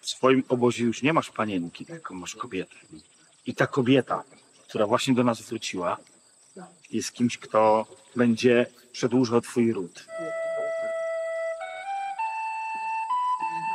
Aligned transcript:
W 0.00 0.08
swoim 0.08 0.44
obozie 0.48 0.84
już 0.84 1.02
nie 1.02 1.12
masz 1.12 1.30
panienki, 1.30 1.86
tylko 1.86 2.14
masz 2.14 2.34
kobietę. 2.34 2.74
I 3.46 3.54
ta 3.54 3.66
kobieta, 3.66 4.22
która 4.68 4.86
właśnie 4.86 5.14
do 5.14 5.24
nas 5.24 5.40
wróciła, 5.40 5.96
jest 6.90 7.12
kimś, 7.12 7.38
kto 7.38 7.86
będzie 8.16 8.66
przedłużał 8.92 9.40
twój 9.40 9.72
ród. 9.72 10.06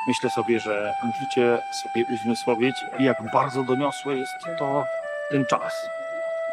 Myślę 0.08 0.30
sobie, 0.30 0.60
że 0.60 0.94
musicie 1.04 1.62
sobie 1.84 2.06
uzmysłowić, 2.14 2.76
jak 3.00 3.32
bardzo 3.34 3.64
doniosłe 3.64 4.18
jest 4.18 4.32
to 4.60 4.86
ten 5.32 5.46
czas. 5.46 5.74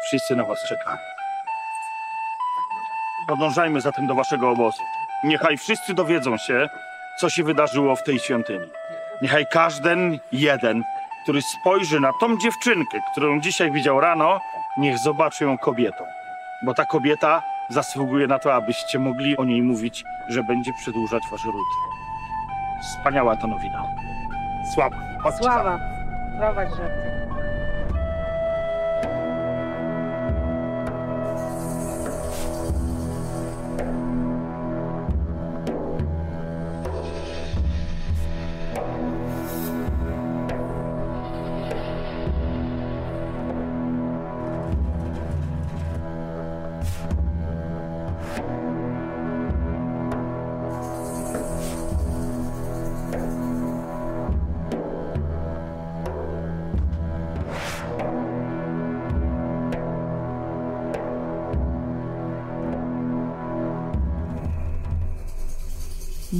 Wszyscy 0.07 0.35
na 0.35 0.43
was 0.43 0.59
czekają. 0.69 0.97
Podążajmy 3.27 3.81
zatem 3.81 4.07
do 4.07 4.15
waszego 4.15 4.49
obozu. 4.49 4.81
Niechaj 5.23 5.57
wszyscy 5.57 5.93
dowiedzą 5.93 6.37
się, 6.37 6.69
co 7.19 7.29
się 7.29 7.43
wydarzyło 7.43 7.95
w 7.95 8.03
tej 8.03 8.19
świątyni. 8.19 8.69
Niechaj 9.21 9.45
każdy 9.51 10.19
jeden, 10.31 10.83
który 11.23 11.41
spojrzy 11.41 11.99
na 11.99 12.11
tą 12.19 12.37
dziewczynkę, 12.37 12.97
którą 13.11 13.41
dzisiaj 13.41 13.71
widział 13.71 13.99
rano, 13.99 14.39
niech 14.77 14.97
zobaczy 14.97 15.43
ją 15.43 15.57
kobietą. 15.57 16.03
Bo 16.65 16.73
ta 16.73 16.85
kobieta 16.85 17.43
zasługuje 17.69 18.27
na 18.27 18.39
to, 18.39 18.53
abyście 18.53 18.99
mogli 18.99 19.37
o 19.37 19.45
niej 19.45 19.61
mówić, 19.61 20.03
że 20.29 20.43
będzie 20.43 20.71
przedłużać 20.73 21.23
wasz 21.31 21.45
ród. 21.45 21.67
Wspaniała 22.81 23.35
to 23.35 23.47
nowina. 23.47 23.83
Sława. 24.73 24.97
Chodźcie 25.23 25.41
mną. 25.41 25.53
Sława, 25.53 25.79
prowadź 26.37 26.69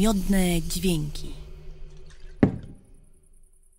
Miodne 0.04 0.62
dźwięki. 0.62 1.36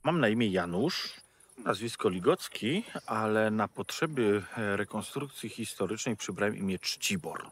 Mam 0.03 0.21
na 0.21 0.29
imię 0.29 0.49
Janusz, 0.49 1.13
nazwisko 1.59 2.09
Ligocki, 2.09 2.85
ale 3.07 3.51
na 3.51 3.69
potrzeby 3.69 4.43
e, 4.57 4.77
rekonstrukcji 4.77 5.49
historycznej 5.49 6.17
przybrałem 6.17 6.57
imię 6.57 6.79
Czcibor. 6.79 7.51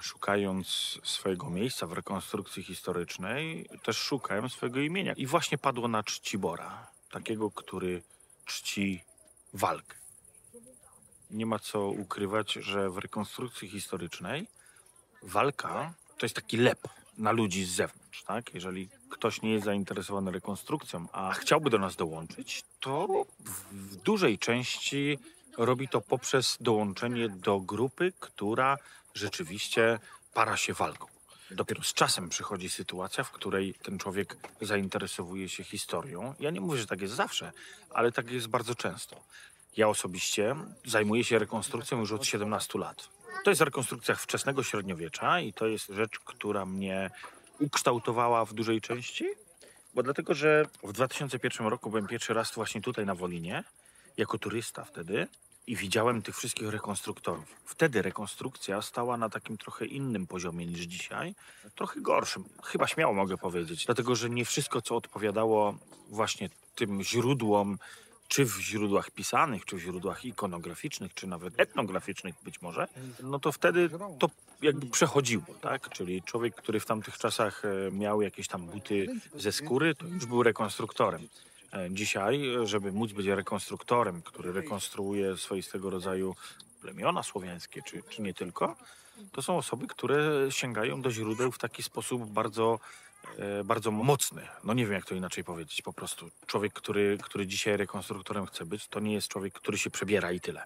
Szukając 0.00 0.66
swojego 1.04 1.50
miejsca 1.50 1.86
w 1.86 1.92
rekonstrukcji 1.92 2.62
historycznej, 2.62 3.68
też 3.82 3.96
szukałem 3.96 4.50
swojego 4.50 4.80
imienia. 4.80 5.12
I 5.12 5.26
właśnie 5.26 5.58
padło 5.58 5.88
na 5.88 6.02
Czcibora, 6.02 6.86
takiego, 7.10 7.50
który 7.50 8.02
czci 8.44 9.04
walkę. 9.52 9.96
Nie 11.30 11.46
ma 11.46 11.58
co 11.58 11.88
ukrywać, 11.88 12.52
że 12.52 12.90
w 12.90 12.98
rekonstrukcji 12.98 13.68
historycznej 13.68 14.46
walka 15.22 15.94
to 16.18 16.26
jest 16.26 16.36
taki 16.36 16.56
lep 16.56 16.88
na 17.18 17.32
ludzi 17.32 17.64
z 17.64 17.70
zewnątrz, 17.70 18.22
tak? 18.22 18.54
Jeżeli 18.54 18.88
ktoś 19.10 19.42
nie 19.42 19.52
jest 19.52 19.64
zainteresowany 19.64 20.30
rekonstrukcją, 20.30 21.06
a 21.12 21.32
chciałby 21.32 21.70
do 21.70 21.78
nas 21.78 21.96
dołączyć, 21.96 22.64
to 22.80 23.26
w 23.70 23.96
dużej 23.96 24.38
części 24.38 25.18
robi 25.58 25.88
to 25.88 26.00
poprzez 26.00 26.56
dołączenie 26.60 27.28
do 27.28 27.60
grupy, 27.60 28.12
która 28.20 28.78
rzeczywiście 29.14 29.98
para 30.34 30.56
się 30.56 30.72
walką. 30.74 31.06
Dopiero 31.50 31.82
z 31.82 31.94
czasem 31.94 32.28
przychodzi 32.28 32.70
sytuacja, 32.70 33.24
w 33.24 33.30
której 33.30 33.74
ten 33.74 33.98
człowiek 33.98 34.36
zainteresowuje 34.60 35.48
się 35.48 35.64
historią. 35.64 36.34
Ja 36.40 36.50
nie 36.50 36.60
mówię, 36.60 36.78
że 36.78 36.86
tak 36.86 37.00
jest 37.00 37.14
zawsze, 37.14 37.52
ale 37.90 38.12
tak 38.12 38.30
jest 38.30 38.46
bardzo 38.46 38.74
często. 38.74 39.16
Ja 39.76 39.88
osobiście 39.88 40.56
zajmuję 40.84 41.24
się 41.24 41.38
rekonstrukcją 41.38 42.00
już 42.00 42.12
od 42.12 42.26
17 42.26 42.78
lat. 42.78 43.08
To 43.44 43.50
jest 43.50 43.62
rekonstrukcja 43.62 44.14
wczesnego 44.14 44.62
średniowiecza 44.62 45.40
i 45.40 45.52
to 45.52 45.66
jest 45.66 45.88
rzecz, 45.88 46.18
która 46.18 46.66
mnie 46.66 47.10
ukształtowała 47.60 48.44
w 48.44 48.54
dużej 48.54 48.80
części, 48.80 49.28
bo 49.94 50.02
dlatego, 50.02 50.34
że 50.34 50.66
w 50.82 50.92
2001 50.92 51.66
roku 51.66 51.90
byłem 51.90 52.06
pierwszy 52.06 52.34
raz 52.34 52.54
właśnie 52.54 52.80
tutaj 52.80 53.06
na 53.06 53.14
Wolinie, 53.14 53.64
jako 54.16 54.38
turysta 54.38 54.84
wtedy 54.84 55.28
i 55.66 55.76
widziałem 55.76 56.22
tych 56.22 56.36
wszystkich 56.36 56.68
rekonstruktorów. 56.68 57.44
Wtedy 57.64 58.02
rekonstrukcja 58.02 58.82
stała 58.82 59.16
na 59.16 59.28
takim 59.28 59.58
trochę 59.58 59.86
innym 59.86 60.26
poziomie 60.26 60.66
niż 60.66 60.80
dzisiaj, 60.80 61.34
trochę 61.74 62.00
gorszym, 62.00 62.44
chyba 62.64 62.86
śmiało 62.86 63.14
mogę 63.14 63.36
powiedzieć, 63.36 63.86
dlatego, 63.86 64.16
że 64.16 64.30
nie 64.30 64.44
wszystko, 64.44 64.82
co 64.82 64.96
odpowiadało 64.96 65.78
właśnie 66.08 66.50
tym 66.74 67.02
źródłom, 67.02 67.78
czy 68.28 68.44
w 68.44 68.60
źródłach 68.60 69.10
pisanych, 69.10 69.64
czy 69.64 69.76
w 69.76 69.80
źródłach 69.80 70.24
ikonograficznych, 70.24 71.14
czy 71.14 71.26
nawet 71.26 71.60
etnograficznych 71.60 72.34
być 72.44 72.62
może, 72.62 72.88
no 73.22 73.38
to 73.38 73.52
wtedy 73.52 73.90
to 74.18 74.30
jakby 74.62 74.86
przechodziło, 74.86 75.44
tak? 75.60 75.88
Czyli 75.90 76.22
człowiek, 76.22 76.54
który 76.54 76.80
w 76.80 76.86
tamtych 76.86 77.18
czasach 77.18 77.62
e, 77.64 77.92
miał 77.92 78.22
jakieś 78.22 78.48
tam 78.48 78.66
buty 78.66 79.06
ze 79.36 79.52
skóry, 79.52 79.94
to 79.94 80.06
już 80.06 80.26
był 80.26 80.42
rekonstruktorem. 80.42 81.28
E, 81.72 81.88
Dzisiaj, 81.90 82.42
żeby 82.64 82.92
móc 82.92 83.12
być 83.12 83.26
rekonstruktorem, 83.26 84.22
który 84.22 84.52
rekonstruuje 84.52 85.36
swoistego 85.36 85.90
rodzaju 85.90 86.36
plemiona 86.82 87.22
słowiańskie, 87.22 87.82
czy, 87.82 88.02
czy 88.08 88.22
nie 88.22 88.34
tylko, 88.34 88.76
to 89.32 89.42
są 89.42 89.58
osoby, 89.58 89.86
które 89.86 90.46
sięgają 90.50 91.02
do 91.02 91.10
źródeł 91.10 91.52
w 91.52 91.58
taki 91.58 91.82
sposób 91.82 92.26
bardzo, 92.26 92.80
bardzo 93.64 93.90
mocny. 93.90 94.48
No 94.64 94.74
nie 94.74 94.84
wiem, 94.84 94.94
jak 94.94 95.04
to 95.04 95.14
inaczej 95.14 95.44
powiedzieć. 95.44 95.82
Po 95.82 95.92
prostu 95.92 96.28
człowiek, 96.46 96.72
który, 96.72 97.18
który 97.22 97.46
dzisiaj 97.46 97.76
rekonstruktorem 97.76 98.46
chce 98.46 98.66
być, 98.66 98.88
to 98.88 99.00
nie 99.00 99.12
jest 99.12 99.28
człowiek, 99.28 99.54
który 99.54 99.78
się 99.78 99.90
przebiera 99.90 100.32
i 100.32 100.40
tyle. 100.40 100.64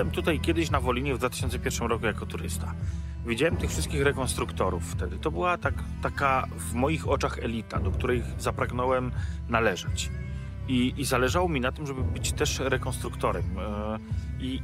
Byłem 0.00 0.14
tutaj 0.14 0.40
kiedyś 0.40 0.70
na 0.70 0.80
Wolinie 0.80 1.14
w 1.14 1.18
2001 1.18 1.88
roku 1.88 2.06
jako 2.06 2.26
turysta. 2.26 2.74
Widziałem 3.26 3.56
tych 3.56 3.70
wszystkich 3.70 4.02
rekonstruktorów 4.02 4.84
wtedy. 4.92 5.18
To 5.18 5.30
była 5.30 5.58
tak, 5.58 5.74
taka 6.02 6.46
w 6.56 6.74
moich 6.74 7.08
oczach 7.08 7.38
elita, 7.38 7.80
do 7.80 7.90
której 7.90 8.22
zapragnąłem 8.38 9.10
należeć. 9.48 10.10
I, 10.68 10.94
I 10.96 11.04
zależało 11.04 11.48
mi 11.48 11.60
na 11.60 11.72
tym, 11.72 11.86
żeby 11.86 12.02
być 12.02 12.32
też 12.32 12.58
rekonstruktorem. 12.58 13.44
E, 13.58 13.98
I, 14.40 14.62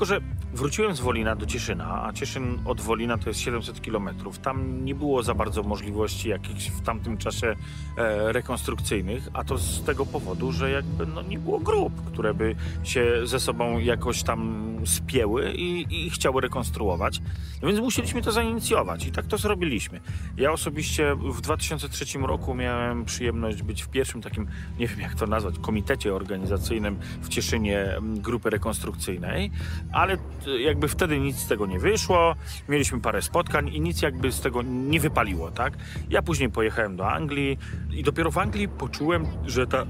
tylko, 0.00 0.14
że 0.14 0.20
wróciłem 0.54 0.96
z 0.96 1.00
Wolina 1.00 1.36
do 1.36 1.46
Cieszyna, 1.46 2.04
a 2.04 2.12
Cieszyn 2.12 2.58
od 2.64 2.80
Wolina 2.80 3.18
to 3.18 3.30
jest 3.30 3.40
700 3.40 3.80
kilometrów. 3.82 4.38
Tam 4.38 4.84
nie 4.84 4.94
było 4.94 5.22
za 5.22 5.34
bardzo 5.34 5.62
możliwości 5.62 6.28
jakichś 6.28 6.70
w 6.70 6.80
tamtym 6.80 7.16
czasie 7.16 7.56
e, 7.96 8.32
rekonstrukcyjnych, 8.32 9.28
a 9.32 9.44
to 9.44 9.58
z 9.58 9.84
tego 9.84 10.06
powodu, 10.06 10.52
że 10.52 10.70
jakby 10.70 11.06
no, 11.06 11.22
nie 11.22 11.38
było 11.38 11.60
grup, 11.60 11.92
które 12.12 12.34
by 12.34 12.56
się 12.84 13.20
ze 13.24 13.40
sobą 13.40 13.78
jakoś 13.78 14.22
tam 14.22 14.70
spięły 14.86 15.52
i, 15.52 15.86
i 16.06 16.10
chciały 16.10 16.40
rekonstruować. 16.40 17.20
No 17.62 17.68
więc 17.68 17.80
musieliśmy 17.80 18.22
to 18.22 18.32
zainicjować 18.32 19.06
i 19.06 19.12
tak 19.12 19.26
to 19.26 19.38
zrobiliśmy. 19.38 20.00
Ja 20.36 20.52
osobiście 20.52 21.14
w 21.14 21.40
2003 21.40 22.18
roku 22.18 22.54
miałem 22.54 23.04
przyjemność 23.04 23.62
być 23.62 23.82
w 23.82 23.88
pierwszym 23.88 24.22
takim, 24.22 24.46
nie 24.78 24.86
wiem 24.86 25.00
jak 25.00 25.14
to 25.14 25.26
nazwać, 25.26 25.54
komitecie 25.58 26.14
organizacyjnym 26.14 26.98
w 27.22 27.28
Cieszynie 27.28 27.96
grupy 28.02 28.50
rekonstrukcyjnej, 28.50 29.50
ale 29.92 30.16
t- 30.16 30.60
jakby 30.60 30.88
wtedy 30.88 31.20
nic 31.20 31.36
z 31.36 31.46
tego 31.46 31.66
nie 31.66 31.78
wyszło. 31.78 32.34
Mieliśmy 32.68 33.00
parę 33.00 33.22
spotkań 33.22 33.68
i 33.68 33.80
nic 33.80 34.02
jakby 34.02 34.32
z 34.32 34.40
tego 34.40 34.62
nie 34.62 35.00
wypaliło, 35.00 35.50
tak? 35.50 35.72
Ja 36.10 36.22
później 36.22 36.50
pojechałem 36.50 36.96
do 36.96 37.10
Anglii 37.10 37.58
i 37.90 38.02
dopiero 38.02 38.30
w 38.30 38.38
Anglii 38.38 38.68
poczułem, 38.68 39.26
że 39.46 39.66
ta 39.66 39.86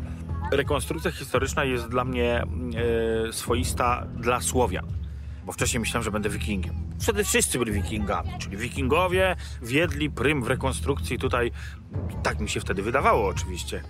rekonstrukcja 0.52 1.10
historyczna 1.10 1.64
jest 1.64 1.88
dla 1.88 2.04
mnie 2.04 2.42
e, 3.28 3.32
swoista 3.32 4.06
dla 4.16 4.40
Słowian. 4.40 4.86
Bo 5.46 5.52
wcześniej 5.52 5.80
myślałem, 5.80 6.04
że 6.04 6.10
będę 6.10 6.28
wikingiem. 6.28 6.74
Wtedy 7.00 7.24
wszyscy 7.24 7.58
byli 7.58 7.72
wikingami, 7.72 8.30
czyli 8.38 8.56
wikingowie 8.56 9.36
wiedli 9.62 10.10
prym 10.10 10.42
w 10.42 10.46
rekonstrukcji 10.46 11.18
tutaj. 11.18 11.50
Tak 12.22 12.40
mi 12.40 12.48
się 12.48 12.60
wtedy 12.60 12.82
wydawało 12.82 13.28
oczywiście. 13.28 13.82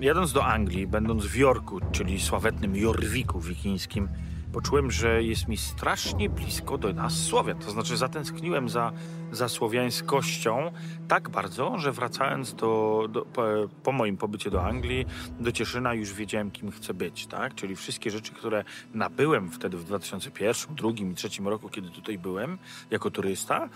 Jadąc 0.00 0.32
do 0.32 0.44
Anglii, 0.44 0.86
będąc 0.86 1.26
w 1.26 1.36
Yorku, 1.36 1.80
czyli 1.92 2.20
sławetnym 2.20 2.76
Jorwiku 2.76 3.40
wikińskim, 3.40 4.08
poczułem, 4.54 4.90
że 4.90 5.22
jest 5.22 5.48
mi 5.48 5.56
strasznie 5.56 6.30
blisko 6.30 6.78
do 6.78 6.92
nas 6.92 7.12
Słowian. 7.12 7.58
To 7.58 7.70
znaczy 7.70 7.96
zatęskniłem 7.96 8.68
za, 8.68 8.92
za 9.32 9.48
słowiańskością 9.48 10.72
tak 11.08 11.28
bardzo, 11.28 11.78
że 11.78 11.92
wracając 11.92 12.54
do, 12.54 13.04
do, 13.12 13.22
po, 13.22 13.42
po 13.82 13.92
moim 13.92 14.16
pobycie 14.16 14.50
do 14.50 14.64
Anglii, 14.64 15.06
do 15.40 15.52
Cieszyna 15.52 15.94
już 15.94 16.12
wiedziałem, 16.12 16.50
kim 16.50 16.70
chcę 16.70 16.94
być, 16.94 17.26
tak? 17.26 17.54
Czyli 17.54 17.76
wszystkie 17.76 18.10
rzeczy, 18.10 18.32
które 18.32 18.64
nabyłem 18.94 19.50
wtedy 19.50 19.76
w 19.76 19.84
2001, 19.84 20.76
2002 20.76 20.90
i 20.90 20.94
2003 20.94 21.42
roku, 21.42 21.68
kiedy 21.68 21.90
tutaj 21.90 22.18
byłem 22.18 22.58
jako 22.90 23.10
turysta, 23.10 23.68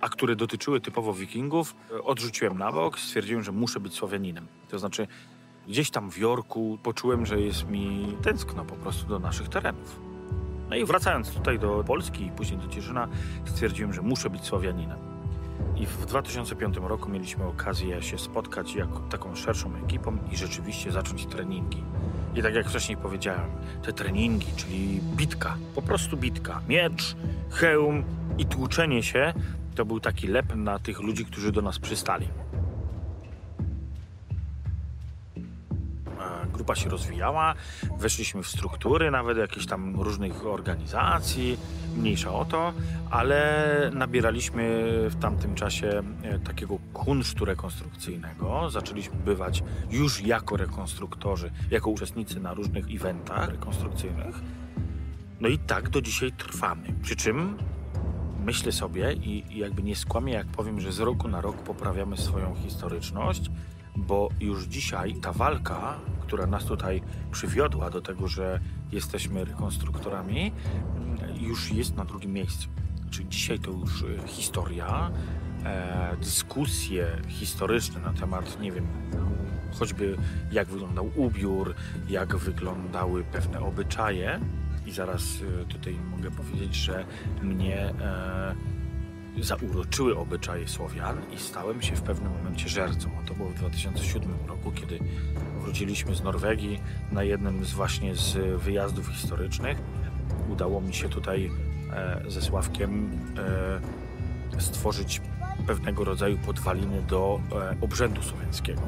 a 0.00 0.08
które 0.08 0.36
dotyczyły 0.36 0.80
typowo 0.80 1.14
wikingów, 1.14 1.74
odrzuciłem 2.04 2.58
na 2.58 2.72
bok, 2.72 2.98
stwierdziłem, 2.98 3.42
że 3.42 3.52
muszę 3.52 3.80
być 3.80 3.94
Słowianinem. 3.94 4.46
To 4.68 4.78
znaczy 4.78 5.06
gdzieś 5.68 5.90
tam 5.90 6.10
w 6.10 6.18
Jorku 6.18 6.78
poczułem, 6.82 7.26
że 7.26 7.40
jest 7.40 7.68
mi 7.68 8.16
tęskno 8.22 8.64
po 8.64 8.74
prostu 8.74 9.06
do 9.06 9.18
naszych 9.18 9.48
terenów. 9.48 10.09
No 10.70 10.76
i 10.76 10.84
wracając 10.84 11.30
tutaj 11.30 11.58
do 11.58 11.84
Polski 11.86 12.26
i 12.26 12.30
później 12.30 12.60
do 12.60 12.68
Cieszyna, 12.68 13.08
stwierdziłem, 13.44 13.92
że 13.92 14.02
muszę 14.02 14.30
być 14.30 14.44
Słowianinem. 14.44 14.98
I 15.76 15.86
w 15.86 16.06
2005 16.06 16.76
roku 16.76 17.08
mieliśmy 17.08 17.44
okazję 17.44 18.02
się 18.02 18.18
spotkać 18.18 18.74
jako 18.74 19.00
taką 19.00 19.36
szerszą 19.36 19.76
ekipą 19.84 20.18
i 20.32 20.36
rzeczywiście 20.36 20.92
zacząć 20.92 21.26
treningi. 21.26 21.84
I 22.34 22.42
tak 22.42 22.54
jak 22.54 22.68
wcześniej 22.68 22.98
powiedziałem, 22.98 23.50
te 23.82 23.92
treningi, 23.92 24.46
czyli 24.56 25.00
bitka, 25.16 25.56
po 25.74 25.82
prostu 25.82 26.16
bitka, 26.16 26.60
miecz, 26.68 27.16
hełm 27.50 28.04
i 28.38 28.46
tłuczenie 28.46 29.02
się, 29.02 29.32
to 29.74 29.84
był 29.84 30.00
taki 30.00 30.26
lep 30.26 30.56
na 30.56 30.78
tych 30.78 31.00
ludzi, 31.00 31.24
którzy 31.24 31.52
do 31.52 31.62
nas 31.62 31.78
przystali. 31.78 32.28
Grupa 36.70 36.82
się 36.82 36.90
rozwijała, 36.90 37.54
weszliśmy 37.98 38.42
w 38.42 38.48
struktury 38.48 39.10
nawet 39.10 39.38
jakichś 39.38 39.66
tam 39.66 40.00
różnych 40.00 40.46
organizacji, 40.46 41.58
mniejsza 41.96 42.32
o 42.32 42.44
to, 42.44 42.72
ale 43.10 43.90
nabieraliśmy 43.94 44.62
w 45.08 45.16
tamtym 45.20 45.54
czasie 45.54 46.02
e, 46.22 46.38
takiego 46.38 46.78
kunsztu 46.92 47.44
rekonstrukcyjnego. 47.44 48.70
Zaczęliśmy 48.70 49.16
bywać 49.16 49.62
już 49.90 50.22
jako 50.22 50.56
rekonstruktorzy, 50.56 51.50
jako 51.70 51.90
uczestnicy 51.90 52.40
na 52.40 52.54
różnych 52.54 52.84
eventach 52.94 53.48
rekonstrukcyjnych. 53.48 54.40
No 55.40 55.48
i 55.48 55.58
tak 55.58 55.88
do 55.88 56.02
dzisiaj 56.02 56.32
trwamy. 56.32 56.94
Przy 57.02 57.16
czym 57.16 57.56
myślę 58.44 58.72
sobie 58.72 59.12
i 59.12 59.54
i 59.54 59.58
jakby 59.58 59.82
nie 59.82 59.96
skłamię, 59.96 60.32
jak 60.32 60.46
powiem, 60.46 60.80
że 60.80 60.92
z 60.92 61.00
roku 61.00 61.28
na 61.28 61.40
rok 61.40 61.56
poprawiamy 61.56 62.16
swoją 62.16 62.54
historyczność, 62.54 63.50
bo 64.00 64.28
już 64.40 64.64
dzisiaj 64.64 65.14
ta 65.14 65.32
walka, 65.32 65.98
która 66.20 66.46
nas 66.46 66.64
tutaj 66.64 67.02
przywiodła 67.30 67.90
do 67.90 68.02
tego, 68.02 68.28
że 68.28 68.60
jesteśmy 68.92 69.44
rekonstruktorami, 69.44 70.52
mm, 70.96 71.18
już 71.40 71.72
jest 71.72 71.96
na 71.96 72.04
drugim 72.04 72.32
miejscu. 72.32 72.68
Czyli 73.10 73.28
dzisiaj 73.28 73.58
to 73.58 73.70
już 73.70 74.02
e, 74.02 74.28
historia, 74.28 75.10
e, 75.64 76.16
dyskusje 76.20 77.06
historyczne 77.28 78.00
na 78.00 78.12
temat, 78.12 78.60
nie 78.60 78.72
wiem, 78.72 78.86
choćby 79.78 80.16
jak 80.52 80.68
wyglądał 80.68 81.10
ubiór, 81.16 81.74
jak 82.08 82.36
wyglądały 82.36 83.24
pewne 83.24 83.60
obyczaje. 83.60 84.40
I 84.86 84.92
zaraz 84.92 85.22
e, 85.62 85.64
tutaj 85.64 85.94
mogę 86.10 86.30
powiedzieć, 86.30 86.74
że 86.74 87.04
mnie 87.42 87.78
e, 87.78 88.54
zauroczyły 89.38 90.18
obyczaje 90.18 90.68
Słowian 90.68 91.16
i 91.34 91.38
stałem 91.38 91.82
się 91.82 91.96
w 91.96 92.02
pewnym 92.02 92.32
momencie 92.32 92.68
żercą. 92.68 93.10
To 93.26 93.34
było 93.34 93.48
w 93.48 93.54
2007 93.54 94.32
roku, 94.48 94.72
kiedy 94.72 94.98
wróciliśmy 95.60 96.14
z 96.14 96.22
Norwegii 96.22 96.80
na 97.12 97.22
jednym 97.24 97.64
z 97.64 97.72
właśnie 97.72 98.14
z 98.14 98.60
wyjazdów 98.62 99.06
historycznych. 99.06 99.78
Udało 100.48 100.80
mi 100.80 100.94
się 100.94 101.08
tutaj 101.08 101.50
e, 101.92 102.22
ze 102.30 102.42
Sławkiem 102.42 103.10
e, 104.56 104.60
stworzyć 104.60 105.20
pewnego 105.66 106.04
rodzaju 106.04 106.38
podwaliny 106.38 107.02
do 107.02 107.40
e, 107.52 107.76
obrzędu 107.80 108.22
słowiańskiego. 108.22 108.82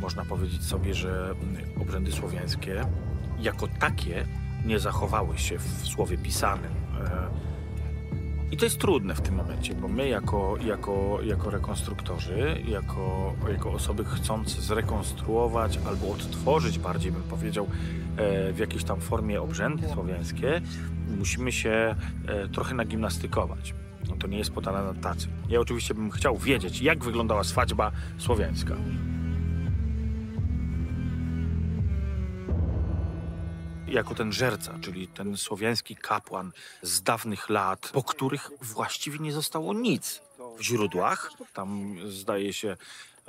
Można 0.00 0.24
powiedzieć 0.24 0.64
sobie, 0.64 0.94
że 0.94 1.34
obrzędy 1.80 2.12
słowiańskie 2.12 2.84
jako 3.38 3.68
takie 3.68 4.26
nie 4.64 4.78
zachowały 4.78 5.38
się 5.38 5.58
w 5.58 5.86
słowie 5.86 6.18
pisanym. 6.18 6.72
I 8.52 8.56
to 8.56 8.64
jest 8.64 8.78
trudne 8.78 9.14
w 9.14 9.20
tym 9.20 9.34
momencie, 9.34 9.74
bo 9.74 9.88
my 9.88 10.08
jako, 10.08 10.56
jako, 10.64 11.18
jako 11.22 11.50
rekonstruktorzy, 11.50 12.62
jako, 12.68 13.34
jako 13.52 13.72
osoby 13.72 14.04
chcące 14.04 14.60
zrekonstruować 14.60 15.78
albo 15.86 16.10
odtworzyć, 16.10 16.78
bardziej 16.78 17.12
bym 17.12 17.22
powiedział, 17.22 17.66
e, 18.16 18.52
w 18.52 18.58
jakiejś 18.58 18.84
tam 18.84 19.00
formie 19.00 19.42
obrzędy 19.42 19.88
słowiańskie, 19.88 20.60
musimy 21.18 21.52
się 21.52 21.94
e, 22.26 22.48
trochę 22.48 22.74
nagimnastykować. 22.74 23.74
No 24.08 24.16
to 24.16 24.26
nie 24.26 24.38
jest 24.38 24.50
podane 24.50 24.82
na 24.82 24.94
tacy. 24.94 25.28
Ja 25.48 25.60
oczywiście 25.60 25.94
bym 25.94 26.10
chciał 26.10 26.38
wiedzieć, 26.38 26.82
jak 26.82 27.04
wyglądała 27.04 27.44
swadźba 27.44 27.92
słowiańska. 28.18 28.74
Jako 33.92 34.14
ten 34.14 34.32
żerca, 34.32 34.78
czyli 34.80 35.08
ten 35.08 35.36
słowiański 35.36 35.96
kapłan 35.96 36.52
z 36.82 37.02
dawnych 37.02 37.50
lat, 37.50 37.90
po 37.92 38.02
których 38.02 38.50
właściwie 38.60 39.18
nie 39.18 39.32
zostało 39.32 39.74
nic 39.74 40.20
w 40.58 40.62
źródłach. 40.62 41.30
Tam 41.52 41.96
zdaje 42.08 42.52
się 42.52 42.76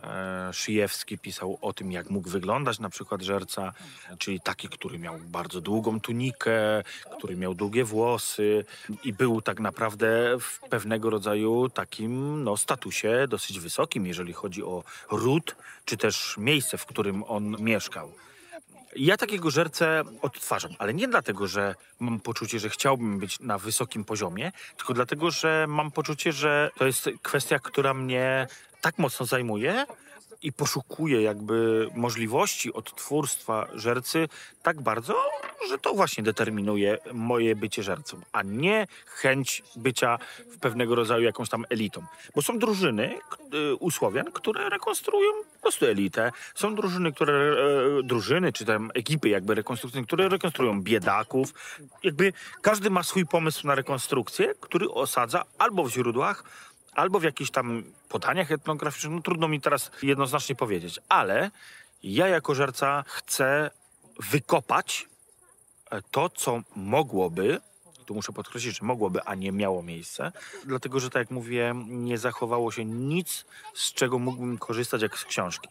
e, 0.03 0.49
Szyjewski 0.53 1.17
pisał 1.17 1.57
o 1.61 1.73
tym, 1.73 1.91
jak 1.91 2.09
mógł 2.09 2.29
wyglądać 2.29 2.79
na 2.79 2.89
przykład 2.89 3.21
żerca, 3.21 3.73
czyli 4.17 4.39
taki, 4.39 4.69
który 4.69 4.99
miał 4.99 5.17
bardzo 5.19 5.61
długą 5.61 5.99
tunikę, 5.99 6.83
który 7.17 7.35
miał 7.35 7.53
długie 7.53 7.83
włosy 7.83 8.65
i 9.03 9.13
był 9.13 9.41
tak 9.41 9.59
naprawdę 9.59 10.37
w 10.39 10.59
pewnego 10.69 11.09
rodzaju 11.09 11.69
takim 11.69 12.43
no, 12.43 12.57
statusie 12.57 13.27
dosyć 13.29 13.59
wysokim, 13.59 14.07
jeżeli 14.07 14.33
chodzi 14.33 14.63
o 14.63 14.83
ród, 15.11 15.55
czy 15.85 15.97
też 15.97 16.35
miejsce, 16.37 16.77
w 16.77 16.85
którym 16.85 17.23
on 17.23 17.55
mieszkał. 17.59 18.13
Ja 18.95 19.17
takiego 19.17 19.51
żercę 19.51 20.03
odtwarzam, 20.21 20.71
ale 20.79 20.93
nie 20.93 21.07
dlatego, 21.07 21.47
że 21.47 21.75
mam 21.99 22.19
poczucie, 22.19 22.59
że 22.59 22.69
chciałbym 22.69 23.19
być 23.19 23.39
na 23.39 23.57
wysokim 23.57 24.03
poziomie, 24.03 24.51
tylko 24.77 24.93
dlatego, 24.93 25.31
że 25.31 25.65
mam 25.69 25.91
poczucie, 25.91 26.33
że 26.33 26.71
to 26.77 26.85
jest 26.85 27.09
kwestia, 27.21 27.59
która 27.59 27.93
mnie 27.93 28.47
tak 28.81 28.97
mocno 28.97 29.25
zajmuje 29.25 29.85
i 30.43 30.53
poszukuję 30.53 31.21
jakby 31.21 31.87
możliwości 31.95 32.73
odtwórstwa 32.73 33.67
żercy 33.73 34.29
tak 34.63 34.81
bardzo, 34.81 35.15
że 35.69 35.77
to 35.77 35.93
właśnie 35.93 36.23
determinuje 36.23 36.97
moje 37.13 37.55
bycie 37.55 37.83
żercą, 37.83 38.21
a 38.31 38.43
nie 38.43 38.87
chęć 39.05 39.63
bycia 39.75 40.17
w 40.51 40.59
pewnego 40.59 40.95
rodzaju 40.95 41.23
jakąś 41.23 41.49
tam 41.49 41.65
elitą. 41.69 42.05
Bo 42.35 42.41
są 42.41 42.59
drużyny 42.59 43.19
y, 43.71 43.75
u 43.75 43.91
Słowian, 43.91 44.31
które 44.31 44.69
rekonstruują 44.69 45.31
po 45.53 45.61
prostu 45.61 45.85
elitę. 45.85 46.31
Są 46.55 46.75
drużyny, 46.75 47.11
które, 47.11 47.55
e, 47.99 48.03
drużyny 48.03 48.53
czy 48.53 48.65
tam 48.65 48.91
ekipy 48.93 49.29
jakby 49.29 49.55
rekonstrukcyjne, 49.55 50.07
które 50.07 50.29
rekonstruują 50.29 50.81
biedaków. 50.81 51.53
Jakby 52.03 52.33
każdy 52.61 52.89
ma 52.89 53.03
swój 53.03 53.25
pomysł 53.25 53.67
na 53.67 53.75
rekonstrukcję, 53.75 54.53
który 54.59 54.89
osadza 54.89 55.43
albo 55.57 55.83
w 55.83 55.91
źródłach, 55.91 56.43
albo 56.95 57.19
w 57.19 57.23
jakichś 57.23 57.51
tam 57.51 57.83
podaniach 58.09 58.51
etnograficznych. 58.51 59.13
No 59.13 59.21
trudno 59.21 59.47
mi 59.47 59.61
teraz 59.61 59.91
jednoznacznie 60.03 60.55
powiedzieć, 60.55 60.99
ale 61.09 61.51
ja 62.03 62.27
jako 62.27 62.55
żerca 62.55 63.03
chcę 63.07 63.71
wykopać 64.31 65.07
e, 65.91 66.01
to, 66.11 66.29
co 66.29 66.61
mogłoby, 66.75 67.61
tu 68.05 68.13
muszę 68.13 68.33
podkreślić, 68.33 68.79
że 68.79 68.85
mogłoby, 68.85 69.23
a 69.23 69.35
nie 69.35 69.51
miało 69.51 69.83
miejsce, 69.83 70.31
dlatego 70.65 70.99
że 70.99 71.09
tak 71.09 71.19
jak 71.19 71.31
mówię, 71.31 71.73
nie 71.87 72.17
zachowało 72.17 72.71
się 72.71 72.85
nic, 72.85 73.45
z 73.75 73.93
czego 73.93 74.19
mógłbym 74.19 74.57
korzystać 74.57 75.01
jak 75.01 75.17
z 75.17 75.25
książki. 75.25 75.69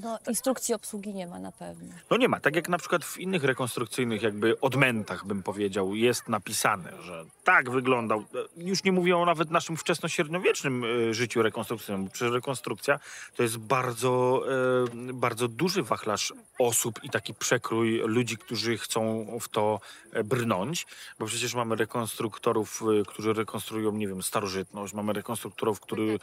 No, 0.00 0.18
instrukcji 0.28 0.74
obsługi 0.74 1.14
nie 1.14 1.26
ma 1.26 1.38
na 1.38 1.52
pewno. 1.52 1.94
No 2.10 2.16
nie 2.16 2.28
ma, 2.28 2.40
tak 2.40 2.56
jak 2.56 2.68
na 2.68 2.78
przykład 2.78 3.04
w 3.04 3.18
innych 3.18 3.44
rekonstrukcyjnych 3.44 4.22
jakby 4.22 4.60
odmętach 4.60 5.26
bym 5.26 5.42
powiedział, 5.42 5.94
jest 5.94 6.28
napisane, 6.28 6.92
że 7.02 7.24
tak 7.44 7.70
wyglądał, 7.70 8.24
już 8.56 8.84
nie 8.84 8.92
mówię 8.92 9.16
o 9.16 9.26
nawet 9.26 9.50
naszym 9.50 9.76
wczesnośredniowiecznym 9.76 10.84
e, 10.84 11.14
życiu 11.14 11.42
rekonstrukcyjnym, 11.42 12.04
bo 12.04 12.10
przecież 12.10 12.34
rekonstrukcja 12.34 13.00
to 13.36 13.42
jest 13.42 13.58
bardzo, 13.58 14.42
e, 15.08 15.12
bardzo 15.12 15.48
duży 15.48 15.82
wachlarz 15.82 16.32
osób 16.58 17.04
i 17.04 17.10
taki 17.10 17.34
przekrój 17.34 18.02
ludzi, 18.04 18.36
którzy 18.36 18.78
chcą 18.78 19.26
w 19.40 19.48
to 19.48 19.80
e, 20.12 20.24
brnąć, 20.24 20.86
bo 21.18 21.26
przecież 21.26 21.54
mamy 21.54 21.76
rekonstruktorów, 21.76 22.82
którzy 23.06 23.32
rekonstruują, 23.32 23.92
nie 23.92 24.08
wiem, 24.08 24.22
starożytność, 24.22 24.94
mamy 24.94 25.12
rekonstruktorów, 25.12 25.80
którzy 25.80 26.18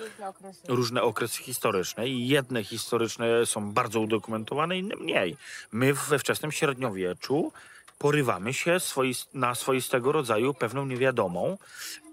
różne 0.67 1.01
okresy 1.01 1.43
historyczne 1.43 2.07
i 2.07 2.27
jedne 2.27 2.63
historyczne 2.63 3.45
są 3.45 3.58
bardzo 3.61 3.99
udokumentowane, 3.99 4.77
inne 4.77 4.95
mniej. 4.95 5.37
My 5.71 5.93
we 5.93 6.19
wczesnym 6.19 6.51
średniowieczu 6.51 7.51
porywamy 7.99 8.53
się 8.53 8.71
swois- 8.79 9.27
na 9.33 9.55
swoistego 9.55 10.11
rodzaju 10.11 10.53
pewną 10.53 10.85
niewiadomą 10.85 11.57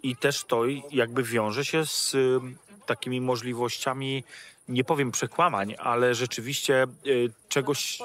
i 0.02 0.16
też 0.16 0.44
to 0.44 0.62
jakby 0.90 1.22
wiąże 1.22 1.64
się 1.64 1.86
z 1.86 2.14
y, 2.14 2.40
takimi 2.86 3.20
możliwościami, 3.20 4.24
nie 4.68 4.84
powiem 4.84 5.12
przekłamań, 5.12 5.74
ale 5.78 6.14
rzeczywiście 6.14 6.86
y, 7.06 7.30
czegoś 7.48 7.98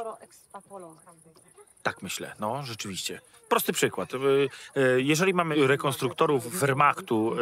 Tak 1.84 2.02
myślę, 2.02 2.36
no 2.40 2.64
rzeczywiście. 2.64 3.22
Prosty 3.52 3.74
przykład. 3.74 4.10
Y, 4.14 5.02
Jeżeli 5.02 5.34
mamy 5.34 5.68
rekonstruktorów 5.68 6.60
Wehrmachtu, 6.60 7.36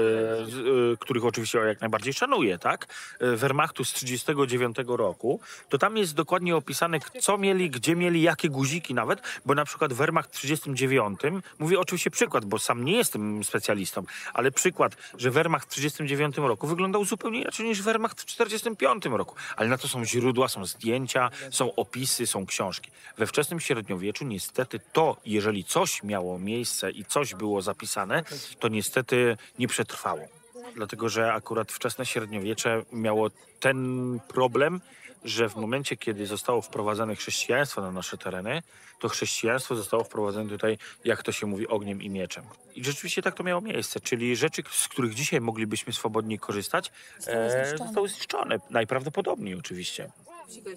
z- 0.50 0.94
y, 0.94 0.98
których 1.00 1.26
oczywiście 1.26 1.58
jak 1.60 1.82
najbardziej 1.82 2.14
szanuję, 2.14 2.58
tak? 2.60 2.88
Wehrmachtu 3.20 3.84
z 3.86 3.94
1939 3.94 4.98
roku, 4.98 5.40
to 5.70 5.78
tam 5.78 5.98
jest 5.98 6.16
dokładnie 6.16 6.56
opisane, 6.56 7.00
co 7.22 7.38
mieli, 7.38 7.70
gdzie 7.70 7.96
mieli, 7.96 8.22
jakie 8.22 8.50
guziki 8.50 8.94
nawet, 8.94 9.22
bo 9.46 9.56
na 9.56 9.66
przykład 9.66 9.94
Wehrmacht 9.94 10.30
w 10.38 10.42
1939, 10.42 11.44
mówię 11.60 11.80
oczywiście 11.80 12.12
przykład, 12.12 12.46
bo 12.46 12.60
sam 12.60 12.86
nie 12.86 12.98
jestem 12.98 13.44
specjalistą, 13.44 14.04
ale 14.34 14.52
przykład, 14.52 14.96
że 15.18 15.32
Wehrmacht 15.32 15.66
w 15.72 15.76
1939 15.76 16.48
roku 16.48 16.68
wyglądał 16.68 17.06
zupełnie 17.06 17.42
inaczej 17.42 17.66
niż 17.66 17.82
Wehrmacht 17.82 18.22
w 18.22 18.26
1945 18.26 19.18
roku. 19.18 19.36
Ale 19.56 19.70
na 19.70 19.78
to 19.78 19.88
są 19.88 20.06
źródła, 20.06 20.48
są 20.48 20.66
zdjęcia, 20.66 21.30
są 21.52 21.76
opisy, 21.76 22.28
są 22.28 22.46
książki. 22.46 22.92
We 23.18 23.28
wczesnym 23.28 23.60
średniowieczu 23.60 24.26
niestety 24.26 24.80
to, 24.94 25.18
jeżeli 25.26 25.64
coś 25.64 25.99
miało 26.04 26.40
miejsce 26.40 26.92
i 26.92 27.06
coś 27.06 27.36
było 27.36 27.62
zapisane, 27.62 28.24
to 28.60 28.68
niestety 28.68 29.38
nie 29.60 29.68
przetrwało. 29.68 30.22
Dlatego, 30.76 31.10
że 31.10 31.34
akurat 31.34 31.72
wczesne 31.72 32.06
średniowiecze 32.06 32.84
miało 32.92 33.30
ten 33.60 34.20
problem, 34.28 34.82
że 35.24 35.50
w 35.50 35.56
momencie, 35.56 35.98
kiedy 35.98 36.26
zostało 36.26 36.62
wprowadzone 36.62 37.16
chrześcijaństwo 37.16 37.82
na 37.82 37.92
nasze 37.92 38.18
tereny, 38.18 38.62
to 39.00 39.10
chrześcijaństwo 39.10 39.76
zostało 39.76 40.04
wprowadzone 40.04 40.50
tutaj, 40.50 40.78
jak 41.06 41.24
to 41.24 41.32
się 41.32 41.46
mówi, 41.48 41.68
ogniem 41.68 42.02
i 42.02 42.10
mieczem. 42.10 42.44
I 42.76 42.84
rzeczywiście 42.84 43.22
tak 43.22 43.36
to 43.36 43.44
miało 43.44 43.62
miejsce, 43.62 44.00
czyli 44.00 44.36
rzeczy, 44.36 44.64
z 44.72 44.88
których 44.88 45.14
dzisiaj 45.14 45.42
moglibyśmy 45.42 45.94
swobodnie 45.94 46.40
korzystać, 46.40 46.92
Zostały 47.18 47.38
e, 47.46 47.50
zniszczone. 47.52 47.88
zostały 47.88 48.10
zniszczone. 48.10 48.60
Najprawdopodobniej 48.70 49.56
oczywiście. 49.56 50.12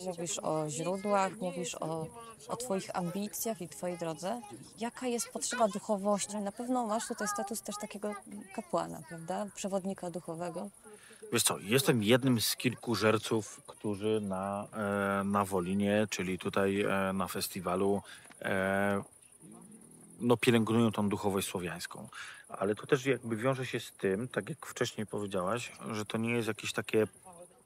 Mówisz 0.05 0.39
o 0.39 0.71
źródłach, 0.71 1.33
mówisz 1.41 1.75
o, 1.75 2.07
o 2.49 2.57
Twoich 2.57 2.97
ambicjach 2.97 3.61
i 3.61 3.69
Twojej 3.69 3.99
drodze. 3.99 4.41
Jaka 4.81 5.07
jest 5.07 5.29
potrzeba 5.29 5.69
duchowości? 5.69 6.37
Na 6.37 6.53
pewno 6.53 6.87
masz 6.87 7.09
tutaj 7.09 7.29
status 7.29 7.63
też 7.63 7.77
takiego 7.81 8.15
kapłana, 8.55 9.03
prawda? 9.09 9.47
Przewodnika 9.55 10.11
duchowego. 10.11 10.71
Wiesz 11.33 11.43
co, 11.43 11.59
jestem 11.59 12.03
jednym 12.03 12.41
z 12.41 12.57
kilku 12.57 12.95
żerców, 12.95 13.61
którzy 13.67 14.21
na, 14.21 14.69
e, 14.73 15.25
na 15.25 15.45
Wolinie, 15.45 16.07
czyli 16.11 16.39
tutaj 16.39 16.81
e, 16.81 17.13
na 17.13 17.29
festiwalu, 17.29 18.03
e, 18.43 19.03
no 20.21 20.37
pielęgnują 20.37 20.93
tą 20.93 21.09
duchowość 21.09 21.49
słowiańską. 21.49 22.09
Ale 22.49 22.75
to 22.75 22.87
też 22.87 23.07
jakby 23.07 23.37
wiąże 23.37 23.67
się 23.67 23.81
z 23.81 23.93
tym, 23.93 24.29
tak 24.29 24.49
jak 24.49 24.67
wcześniej 24.67 25.07
powiedziałaś, 25.07 25.73
że 25.93 26.05
to 26.05 26.19
nie 26.19 26.31
jest 26.31 26.49
jakieś 26.49 26.73
takie, 26.73 27.07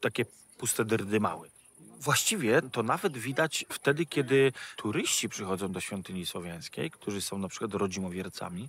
takie 0.01 0.25
puste 0.59 0.85
dyrdymały. 0.85 1.51
Właściwie 2.01 2.63
to 2.73 2.83
nawet 2.83 3.19
widać 3.19 3.65
wtedy, 3.69 4.07
kiedy 4.07 4.53
turyści 4.77 5.29
przychodzą 5.29 5.73
do 5.73 5.81
świątyni 5.81 6.27
słowiańskiej, 6.27 6.91
którzy 6.91 7.21
są 7.21 7.39
na 7.39 7.49
przykład 7.49 7.75
rodzimowiercami 7.75 8.69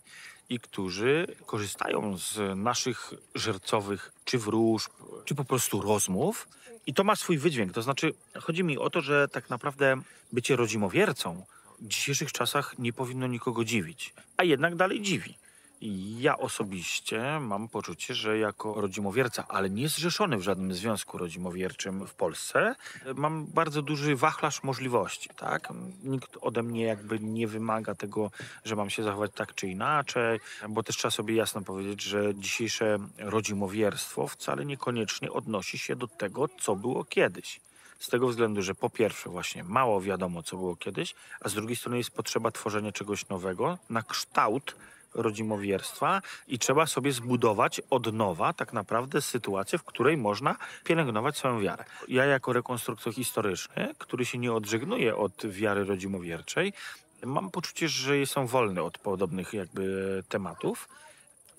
i 0.49 0.59
którzy 0.59 1.35
korzystają 1.45 2.17
z 2.17 2.57
naszych 2.57 3.13
żercowych 3.35 4.11
czy 4.25 4.37
wróżb, 4.37 4.91
czy 5.25 5.35
po 5.35 5.45
prostu 5.45 5.81
rozmów. 5.81 6.47
I 6.87 6.93
to 6.93 7.03
ma 7.03 7.15
swój 7.15 7.37
wydźwięk. 7.37 7.73
To 7.73 7.81
znaczy, 7.81 8.13
chodzi 8.39 8.63
mi 8.63 8.77
o 8.77 8.89
to, 8.89 9.01
że 9.01 9.27
tak 9.27 9.49
naprawdę 9.49 10.01
bycie 10.31 10.55
rodzimowiercą 10.55 11.45
w 11.79 11.87
dzisiejszych 11.87 12.31
czasach 12.31 12.79
nie 12.79 12.93
powinno 12.93 13.27
nikogo 13.27 13.65
dziwić, 13.65 14.13
a 14.37 14.43
jednak 14.43 14.75
dalej 14.75 15.01
dziwi. 15.01 15.37
Ja 16.19 16.37
osobiście 16.37 17.39
mam 17.39 17.67
poczucie, 17.67 18.15
że 18.15 18.37
jako 18.37 18.81
rodzimowierca, 18.81 19.47
ale 19.47 19.69
nie 19.69 19.89
zrzeszony 19.89 20.37
w 20.37 20.41
żadnym 20.41 20.73
związku 20.73 21.17
rodzimowierczym 21.17 22.07
w 22.07 22.13
Polsce, 22.13 22.75
mam 23.15 23.45
bardzo 23.45 23.81
duży 23.81 24.15
wachlarz 24.15 24.63
możliwości, 24.63 25.29
tak? 25.35 25.73
Nikt 26.03 26.37
ode 26.41 26.63
mnie 26.63 26.83
jakby 26.83 27.19
nie 27.19 27.47
wymaga 27.47 27.95
tego, 27.95 28.31
że 28.65 28.75
mam 28.75 28.89
się 28.89 29.03
zachować 29.03 29.31
tak 29.35 29.55
czy 29.55 29.67
inaczej, 29.67 30.39
bo 30.69 30.83
też 30.83 30.97
trzeba 30.97 31.11
sobie 31.11 31.35
jasno 31.35 31.61
powiedzieć, 31.61 32.01
że 32.01 32.35
dzisiejsze 32.35 32.97
rodzimowierstwo 33.17 34.27
wcale 34.27 34.65
niekoniecznie 34.65 35.31
odnosi 35.31 35.77
się 35.77 35.95
do 35.95 36.07
tego, 36.07 36.47
co 36.59 36.75
było 36.75 37.05
kiedyś. 37.05 37.59
Z 37.99 38.09
tego 38.09 38.27
względu, 38.27 38.61
że 38.61 38.75
po 38.75 38.89
pierwsze 38.89 39.29
właśnie 39.29 39.63
mało 39.63 40.01
wiadomo, 40.01 40.43
co 40.43 40.57
było 40.57 40.75
kiedyś, 40.75 41.15
a 41.41 41.49
z 41.49 41.53
drugiej 41.53 41.75
strony 41.75 41.97
jest 41.97 42.11
potrzeba 42.11 42.51
tworzenia 42.51 42.91
czegoś 42.91 43.29
nowego 43.29 43.77
na 43.89 44.03
kształt 44.03 44.75
rodzimowierstwa 45.17 46.21
i 46.47 46.59
trzeba 46.59 46.85
sobie 46.85 47.11
zbudować 47.11 47.81
od 47.89 48.13
nowa 48.13 48.53
tak 48.53 48.73
naprawdę 48.73 49.21
sytuację, 49.21 49.79
w 49.79 49.83
której 49.83 50.17
można 50.17 50.55
pielęgnować 50.83 51.37
swoją 51.37 51.61
wiarę. 51.61 51.83
Ja 52.07 52.25
jako 52.25 52.53
rekonstruktor 52.53 53.13
historyczny, 53.13 53.93
który 53.97 54.25
się 54.25 54.37
nie 54.37 54.53
odżegnuje 54.53 55.15
od 55.15 55.45
wiary 55.45 55.85
rodzimowierczej, 55.85 56.73
mam 57.25 57.51
poczucie, 57.51 57.89
że 57.89 58.17
jestem 58.17 58.47
wolny 58.47 58.81
od 58.81 58.97
podobnych 58.97 59.53
jakby 59.53 60.23
tematów. 60.29 60.89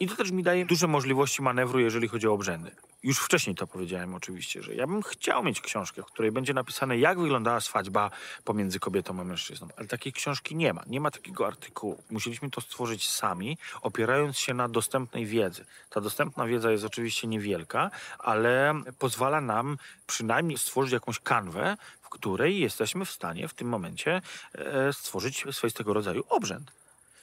I 0.00 0.07
to 0.07 0.17
też 0.17 0.31
mi 0.31 0.43
daje 0.43 0.67
duże 0.67 0.87
możliwości 0.87 1.43
manewru, 1.43 1.81
jeżeli 1.81 2.09
chodzi 2.09 2.29
o 2.29 2.33
obrzędy. 2.33 2.71
Już 3.02 3.19
wcześniej 3.19 3.57
to 3.57 3.67
powiedziałem 3.67 4.14
oczywiście, 4.14 4.62
że 4.62 4.75
ja 4.75 4.87
bym 4.87 5.02
chciał 5.02 5.45
mieć 5.45 5.61
książkę, 5.61 6.02
w 6.02 6.07
której 6.07 6.33
będzie 6.33 6.55
napisane, 6.55 6.99
jak 6.99 7.19
wyglądała 7.19 7.61
swadźba 7.61 8.11
pomiędzy 8.45 8.81
kobietą 8.81 9.21
a 9.21 9.25
mężczyzną. 9.25 9.69
Ale 9.76 9.88
takiej 9.88 10.12
książki 10.12 10.57
nie 10.57 10.73
ma. 10.73 10.83
Nie 10.87 11.00
ma 11.00 11.11
takiego 11.11 11.47
artykułu. 11.47 12.02
Musieliśmy 12.11 12.50
to 12.50 12.61
stworzyć 12.61 13.11
sami, 13.11 13.59
opierając 13.83 14.38
się 14.38 14.55
na 14.55 14.69
dostępnej 14.69 15.26
wiedzy. 15.26 15.64
Ta 15.90 16.00
dostępna 16.00 16.47
wiedza 16.47 16.71
jest 16.71 16.85
oczywiście 16.85 17.28
niewielka, 17.28 17.90
ale 18.19 18.75
pozwala 18.99 19.40
nam 19.40 19.78
przynajmniej 20.07 20.59
stworzyć 20.59 20.93
jakąś 20.93 21.21
kanwę, 21.21 21.76
w 22.02 22.09
której 22.09 22.61
jesteśmy 22.61 23.05
w 23.05 23.11
stanie 23.11 23.49
w 23.49 23.55
tym 23.55 23.69
momencie 23.69 24.23
e, 24.55 24.93
stworzyć 24.93 25.45
swoistego 25.50 25.93
rodzaju 25.93 26.25
obrzęd. 26.28 26.73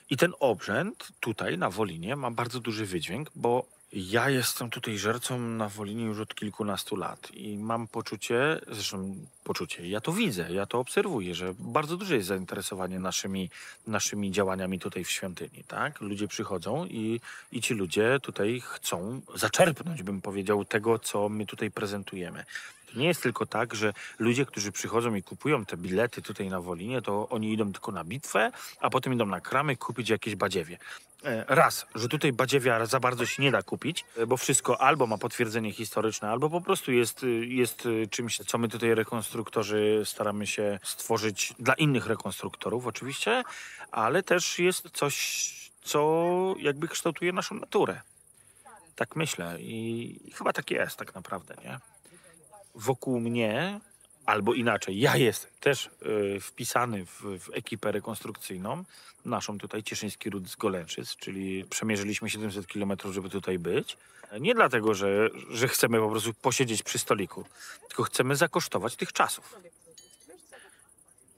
I 0.10 0.18
ten 0.18 0.34
obrzęd 0.40 1.08
tutaj 1.20 1.58
na 1.58 1.70
Wolinie 1.70 2.16
ma 2.16 2.32
bardzo 2.32 2.60
duży 2.60 2.86
wydźwięk, 2.86 3.30
bo 3.36 3.75
ja 3.94 4.30
jestem 4.30 4.70
tutaj 4.70 4.98
żercą 4.98 5.40
na 5.40 5.70
Wolinie 5.70 6.04
już 6.04 6.20
od 6.20 6.36
kilkunastu 6.36 6.96
lat 6.96 7.32
i 7.32 7.58
mam 7.58 7.88
poczucie, 7.88 8.62
zresztą 8.72 9.16
poczucie, 9.44 9.90
ja 9.90 10.02
to 10.02 10.14
widzę, 10.14 10.52
ja 10.52 10.66
to 10.66 10.80
obserwuję, 10.80 11.36
że 11.36 11.54
bardzo 11.60 11.98
duże 11.98 12.16
jest 12.16 12.28
zainteresowanie 12.28 13.00
naszymi, 13.00 13.50
naszymi 13.88 14.32
działaniami 14.32 14.80
tutaj 14.80 15.04
w 15.04 15.12
świątyni, 15.12 15.64
tak? 15.68 16.02
Ludzie 16.02 16.28
przychodzą 16.28 16.86
i, 16.86 17.22
i 17.52 17.62
ci 17.62 17.74
ludzie 17.74 18.20
tutaj 18.22 18.62
chcą 18.66 19.22
zaczerpnąć, 19.36 20.04
bym 20.04 20.22
powiedział, 20.22 20.66
tego, 20.66 21.00
co 21.00 21.30
my 21.30 21.46
tutaj 21.46 21.72
prezentujemy. 21.72 22.46
Nie 22.96 23.08
jest 23.08 23.24
tylko 23.24 23.46
tak, 23.46 23.76
że 23.76 23.94
ludzie, 24.20 24.46
którzy 24.46 24.72
przychodzą 24.72 25.16
i 25.16 25.24
kupują 25.24 25.66
te 25.66 25.78
bilety 25.78 26.22
tutaj 26.22 26.50
na 26.50 26.62
Wolinie, 26.62 27.02
to 27.02 27.30
oni 27.30 27.54
idą 27.54 27.72
tylko 27.72 27.92
na 27.92 28.04
bitwę, 28.04 28.52
a 28.80 28.90
potem 28.90 29.14
idą 29.14 29.26
na 29.26 29.42
kramy 29.42 29.78
kupić 29.78 30.10
jakieś 30.10 30.36
badziewie. 30.36 30.78
E, 31.26 31.46
Raz, 31.48 31.86
że 31.96 32.10
tutaj 32.10 32.34
badziewia 32.34 32.86
za 32.86 33.00
bardzo 33.00 33.26
się 33.26 33.44
nie 33.44 33.52
da 33.52 33.64
kupić, 33.64 34.06
e, 34.18 34.28
bo 34.28 34.38
wszystko 34.38 34.82
albo 34.82 35.08
ma 35.08 35.18
potwierdzenie 35.18 35.74
historyczne, 35.74 36.30
albo 36.30 36.50
po 36.50 36.62
prostu 36.62 36.92
jest, 36.92 37.24
y, 37.24 37.46
jest 37.46 37.86
y, 37.86 38.08
czymś, 38.12 38.38
co 38.38 38.58
my 38.58 38.70
tutaj 38.70 38.96
rekonstruktorzy 38.96 40.02
staramy 40.06 40.48
się 40.48 40.80
stworzyć 40.84 41.54
dla 41.60 41.74
innych 41.74 42.08
rekonstruktorów 42.08 42.88
oczywiście, 42.88 43.44
ale 43.92 44.24
też 44.24 44.60
jest 44.60 44.90
coś, 44.90 45.16
co 45.84 46.56
jakby 46.60 46.88
kształtuje 46.88 47.34
naszą 47.34 47.56
naturę. 47.56 48.02
Tak 48.96 49.16
myślę 49.16 49.58
i 49.60 50.20
chyba 50.34 50.54
tak 50.54 50.72
jest 50.72 50.98
tak 50.98 51.16
naprawdę, 51.16 51.56
nie? 51.64 51.80
Wokół 52.76 53.20
mnie, 53.20 53.80
albo 54.26 54.54
inaczej, 54.54 55.00
ja 55.00 55.18
jestem 55.18 55.52
też 55.60 55.90
y, 56.36 56.40
wpisany 56.40 57.06
w, 57.06 57.22
w 57.22 57.50
ekipę 57.54 57.92
rekonstrukcyjną, 57.92 58.84
naszą 59.26 59.58
tutaj 59.58 59.84
Cieszyński 59.84 60.30
Ród 60.30 60.50
z 60.50 60.56
Golęczyc, 60.56 61.16
czyli 61.16 61.66
przemierzyliśmy 61.70 62.30
700 62.30 62.68
kilometrów, 62.68 63.14
żeby 63.14 63.30
tutaj 63.30 63.60
być. 63.60 63.98
Nie 64.40 64.56
dlatego, 64.56 64.94
że, 64.94 65.30
że 65.50 65.68
chcemy 65.68 66.00
po 66.00 66.10
prostu 66.10 66.34
posiedzieć 66.34 66.84
przy 66.84 67.00
stoliku, 67.00 67.46
tylko 67.88 68.04
chcemy 68.04 68.36
zakosztować 68.36 68.96
tych 68.96 69.14
czasów. 69.14 69.56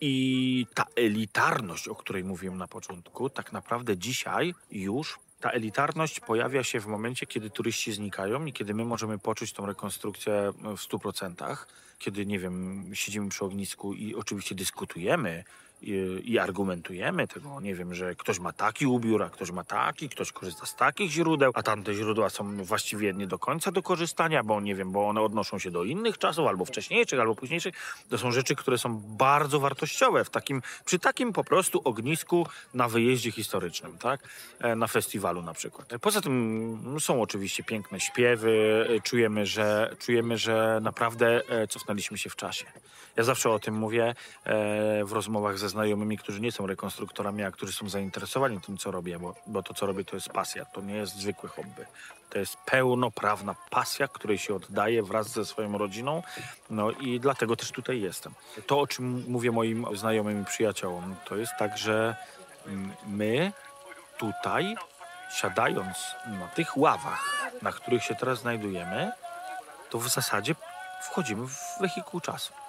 I 0.02 0.68
ta 0.74 0.86
elitarność, 0.96 1.88
o 1.88 1.96
której 1.96 2.24
mówiłem 2.24 2.58
na 2.58 2.68
początku, 2.68 3.30
tak 3.30 3.52
naprawdę 3.52 3.98
dzisiaj 3.98 4.56
już 4.72 5.20
ta 5.40 5.50
elitarność 5.50 6.20
pojawia 6.20 6.64
się 6.64 6.80
w 6.80 6.88
momencie, 6.88 7.26
kiedy 7.26 7.50
turyści 7.50 7.94
znikają 7.94 8.46
i 8.46 8.54
kiedy 8.54 8.74
my 8.74 8.86
możemy 8.86 9.20
poczuć 9.20 9.54
tą 9.54 9.66
rekonstrukcję 9.66 10.54
w 10.62 10.88
100%, 10.90 11.58
kiedy, 12.00 12.26
nie 12.26 12.40
wiem, 12.40 12.86
siedzimy 12.94 13.30
przy 13.30 13.46
ognisku 13.46 13.94
i 13.94 14.16
oczywiście 14.16 14.56
dyskutujemy 14.56 15.44
i, 15.82 16.22
i 16.26 16.40
argumentujemy 16.40 17.28
tego, 17.28 17.62
nie 17.62 17.76
wiem, 17.76 17.94
że 17.96 18.16
ktoś 18.16 18.40
ma 18.40 18.54
taki 18.54 18.86
ubiór, 18.86 19.24
a 19.24 19.30
ktoś 19.30 19.52
ma 19.52 19.64
taki, 19.64 20.10
ktoś 20.10 20.32
korzysta 20.32 20.66
z 20.66 20.76
takich 20.76 21.12
źródeł, 21.12 21.52
a 21.56 21.64
tamte 21.64 21.94
źródła 21.94 22.30
są 22.30 22.64
właściwie 22.64 23.14
nie 23.14 23.28
do 23.28 23.40
końca 23.40 23.72
do 23.72 23.84
korzystania, 23.84 24.44
bo 24.44 24.62
nie 24.62 24.76
wiem, 24.76 24.92
bo 24.92 25.08
one 25.08 25.22
odnoszą 25.22 25.60
się 25.60 25.72
do 25.72 25.84
innych 25.84 26.18
czasów, 26.18 26.48
albo 26.48 26.66
wcześniejszych, 26.66 27.20
albo 27.20 27.36
późniejszych. 27.36 27.74
To 28.10 28.18
są 28.18 28.32
rzeczy, 28.32 28.56
które 28.56 28.78
są 28.78 29.00
bardzo 29.00 29.60
wartościowe 29.60 30.24
w 30.26 30.30
takim, 30.30 30.62
przy 30.86 31.00
takim 31.00 31.34
po 31.34 31.44
prostu 31.44 31.82
ognisku 31.84 32.48
na 32.74 32.88
wyjeździe 32.88 33.32
historycznym, 33.32 33.98
tak? 33.98 34.20
E, 34.60 34.76
Na 34.76 34.88
festiwalu 34.88 35.42
na 35.42 35.54
przykład. 35.54 35.90
Poza 36.02 36.22
tym 36.22 36.96
są 37.00 37.22
oczywiście 37.22 37.64
piękne 37.64 38.00
śpiewy, 38.00 38.86
e, 38.90 39.02
czujemy, 39.02 39.46
że, 39.46 39.96
czujemy, 40.00 40.38
że 40.38 40.80
naprawdę 40.82 41.42
e, 41.50 41.68
cofnęliśmy 41.68 42.18
się 42.18 42.30
w 42.30 42.36
czasie. 42.36 42.66
Ja 43.18 43.24
zawsze 43.24 43.50
o 43.50 43.60
tym 43.60 43.76
mówię 43.76 44.16
e, 44.46 45.06
w 45.06 45.12
rozmowach 45.12 45.58
ze 45.58 45.70
znajomymi, 45.70 46.18
którzy 46.18 46.42
nie 46.42 46.52
są 46.52 46.68
rekonstruktorami, 46.68 47.44
a 47.44 47.52
którzy 47.52 47.74
są 47.74 47.90
zainteresowani 47.90 48.62
tym, 48.62 48.78
co 48.78 48.92
robię, 48.92 49.20
bo, 49.20 49.36
bo 49.48 49.64
to, 49.64 49.74
co 49.74 49.86
robię, 49.86 50.06
to 50.06 50.16
jest 50.16 50.30
pasja. 50.30 50.66
To 50.66 50.82
nie 50.82 50.96
jest 50.96 51.16
zwykłe 51.16 51.50
hobby. 51.50 51.86
To 52.30 52.40
jest 52.40 52.58
pełnoprawna 52.66 53.56
pasja, 53.70 54.08
której 54.08 54.38
się 54.38 54.56
oddaje 54.56 55.04
wraz 55.04 55.30
ze 55.30 55.46
swoją 55.46 55.78
rodziną. 55.78 56.24
No 56.70 56.92
i 56.92 57.20
dlatego 57.20 57.56
też 57.56 57.72
tutaj 57.72 58.02
jestem. 58.02 58.34
To, 58.68 58.80
o 58.80 58.88
czym 58.88 59.24
mówię 59.28 59.52
moim 59.52 59.86
znajomym 59.94 60.42
i 60.42 60.46
przyjaciołom, 60.46 61.16
to 61.26 61.36
jest 61.36 61.54
tak, 61.60 61.78
że 61.78 62.16
mm, 62.68 62.92
my 63.08 63.52
tutaj, 64.18 64.76
siadając 65.32 65.98
na 66.40 66.48
tych 66.48 66.78
ławach, 66.78 67.52
na 67.62 67.72
których 67.72 68.04
się 68.04 68.16
teraz 68.16 68.40
znajdujemy, 68.40 69.12
to 69.90 70.00
w 70.00 70.08
zasadzie 70.10 70.56
wchodzimy 71.02 71.48
w 71.48 71.82
wehikuł 71.82 72.20
czasu. 72.20 72.67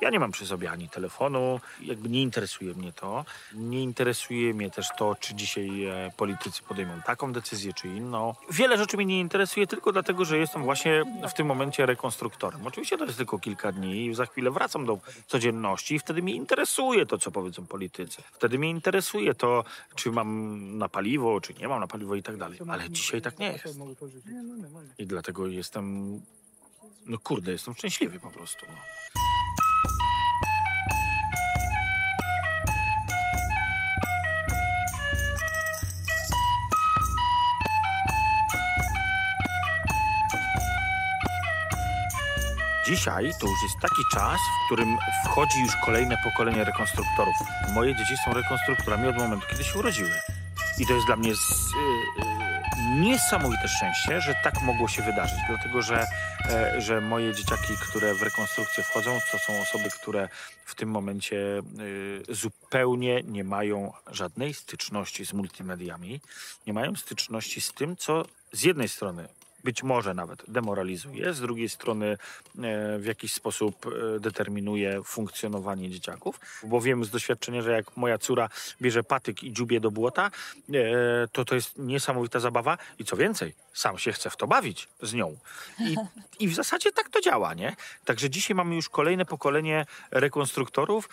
Ja 0.00 0.10
nie 0.10 0.20
mam 0.20 0.32
przy 0.32 0.46
sobie 0.46 0.70
ani 0.70 0.88
telefonu, 0.88 1.60
jakby 1.80 2.08
nie 2.08 2.22
interesuje 2.22 2.74
mnie 2.74 2.92
to. 2.92 3.24
Nie 3.54 3.82
interesuje 3.82 4.54
mnie 4.54 4.70
też 4.70 4.88
to, 4.98 5.14
czy 5.20 5.34
dzisiaj 5.34 5.84
e, 5.84 6.12
politycy 6.16 6.62
podejmą 6.62 7.02
taką 7.06 7.32
decyzję, 7.32 7.72
czy 7.72 7.88
inną. 7.88 8.34
Wiele 8.50 8.78
rzeczy 8.78 8.96
mnie 8.96 9.06
nie 9.06 9.20
interesuje 9.20 9.66
tylko 9.66 9.92
dlatego, 9.92 10.24
że 10.24 10.38
jestem 10.38 10.62
właśnie 10.62 11.04
w 11.28 11.34
tym 11.34 11.46
momencie 11.46 11.86
rekonstruktorem. 11.86 12.66
Oczywiście 12.66 12.98
to 12.98 13.04
jest 13.04 13.16
tylko 13.16 13.38
kilka 13.38 13.72
dni 13.72 14.06
i 14.06 14.14
za 14.14 14.26
chwilę 14.26 14.50
wracam 14.50 14.86
do 14.86 14.98
codzienności 15.26 15.94
i 15.94 15.98
wtedy 15.98 16.22
mnie 16.22 16.34
interesuje 16.34 17.06
to, 17.06 17.18
co 17.18 17.30
powiedzą 17.30 17.66
politycy. 17.66 18.22
Wtedy 18.32 18.58
mnie 18.58 18.70
interesuje 18.70 19.34
to, 19.34 19.64
czy 19.94 20.10
mam 20.12 20.78
na 20.78 20.88
paliwo, 20.88 21.40
czy 21.40 21.54
nie 21.54 21.68
mam 21.68 21.80
na 21.80 21.86
paliwo 21.86 22.14
i 22.14 22.22
tak 22.22 22.36
dalej. 22.36 22.58
Ale 22.68 22.90
dzisiaj 22.90 23.22
tak 23.22 23.38
nie 23.38 23.52
jest. 23.52 23.78
I 24.98 25.06
dlatego 25.06 25.46
jestem, 25.46 26.12
no 27.06 27.18
kurde, 27.18 27.52
jestem 27.52 27.74
szczęśliwy 27.74 28.20
po 28.20 28.30
prostu. 28.30 28.66
No. 28.68 28.74
Dzisiaj 42.88 43.30
to 43.40 43.46
już 43.46 43.62
jest 43.62 43.78
taki 43.80 44.02
czas, 44.12 44.38
w 44.40 44.66
którym 44.66 44.98
wchodzi 45.24 45.60
już 45.60 45.76
kolejne 45.84 46.16
pokolenie 46.24 46.64
rekonstruktorów. 46.64 47.34
Moje 47.74 47.96
dzieci 47.96 48.14
są 48.24 48.34
rekonstruktorami 48.34 49.08
od 49.08 49.16
momentu, 49.16 49.46
kiedy 49.50 49.64
się 49.64 49.78
urodziły. 49.78 50.10
I 50.78 50.86
to 50.86 50.92
jest 50.92 51.06
dla 51.06 51.16
mnie 51.16 51.34
z, 51.34 51.38
y, 51.40 52.22
y, 52.22 53.00
niesamowite 53.00 53.68
szczęście, 53.68 54.20
że 54.20 54.34
tak 54.44 54.62
mogło 54.62 54.88
się 54.88 55.02
wydarzyć, 55.02 55.38
dlatego 55.48 55.82
że, 55.82 56.06
e, 56.50 56.80
że 56.80 57.00
moje 57.00 57.34
dzieciaki, 57.34 57.74
które 57.88 58.14
w 58.14 58.22
rekonstrukcję 58.22 58.84
wchodzą, 58.84 59.18
to 59.32 59.38
są 59.38 59.60
osoby, 59.60 59.90
które 59.90 60.28
w 60.64 60.74
tym 60.74 60.90
momencie 60.90 61.36
y, 61.80 62.34
zupełnie 62.34 63.22
nie 63.22 63.44
mają 63.44 63.92
żadnej 64.06 64.54
styczności 64.54 65.26
z 65.26 65.32
multimediami, 65.32 66.20
nie 66.66 66.72
mają 66.72 66.96
styczności 66.96 67.60
z 67.60 67.72
tym, 67.72 67.96
co 67.96 68.24
z 68.52 68.62
jednej 68.62 68.88
strony 68.88 69.28
być 69.64 69.82
może 69.82 70.14
nawet 70.14 70.42
demoralizuje, 70.48 71.34
z 71.34 71.40
drugiej 71.40 71.68
strony 71.68 72.06
e, 72.06 72.18
w 72.98 73.04
jakiś 73.04 73.32
sposób 73.32 73.86
e, 73.86 74.20
determinuje 74.20 75.02
funkcjonowanie 75.04 75.90
dzieciaków, 75.90 76.40
bo 76.62 76.80
wiem 76.80 77.04
z 77.04 77.10
doświadczenia, 77.10 77.62
że 77.62 77.72
jak 77.72 77.96
moja 77.96 78.18
córa 78.18 78.48
bierze 78.82 79.02
patyk 79.04 79.42
i 79.42 79.52
dziubie 79.52 79.80
do 79.80 79.90
błota, 79.90 80.30
e, 80.70 81.28
to 81.32 81.44
to 81.44 81.54
jest 81.54 81.78
niesamowita 81.78 82.40
zabawa 82.40 82.78
i 82.98 83.04
co 83.04 83.16
więcej, 83.16 83.54
sam 83.74 83.98
się 83.98 84.12
chce 84.12 84.30
w 84.30 84.36
to 84.36 84.46
bawić 84.46 84.88
z 85.02 85.14
nią. 85.14 85.36
I, 85.80 85.96
i 86.38 86.48
w 86.48 86.54
zasadzie 86.54 86.92
tak 86.92 87.08
to 87.08 87.20
działa, 87.20 87.54
nie? 87.54 87.76
Także 88.04 88.30
dzisiaj 88.30 88.54
mamy 88.54 88.74
już 88.74 88.88
kolejne 88.88 89.24
pokolenie 89.24 89.86
rekonstruktorów 90.10 91.08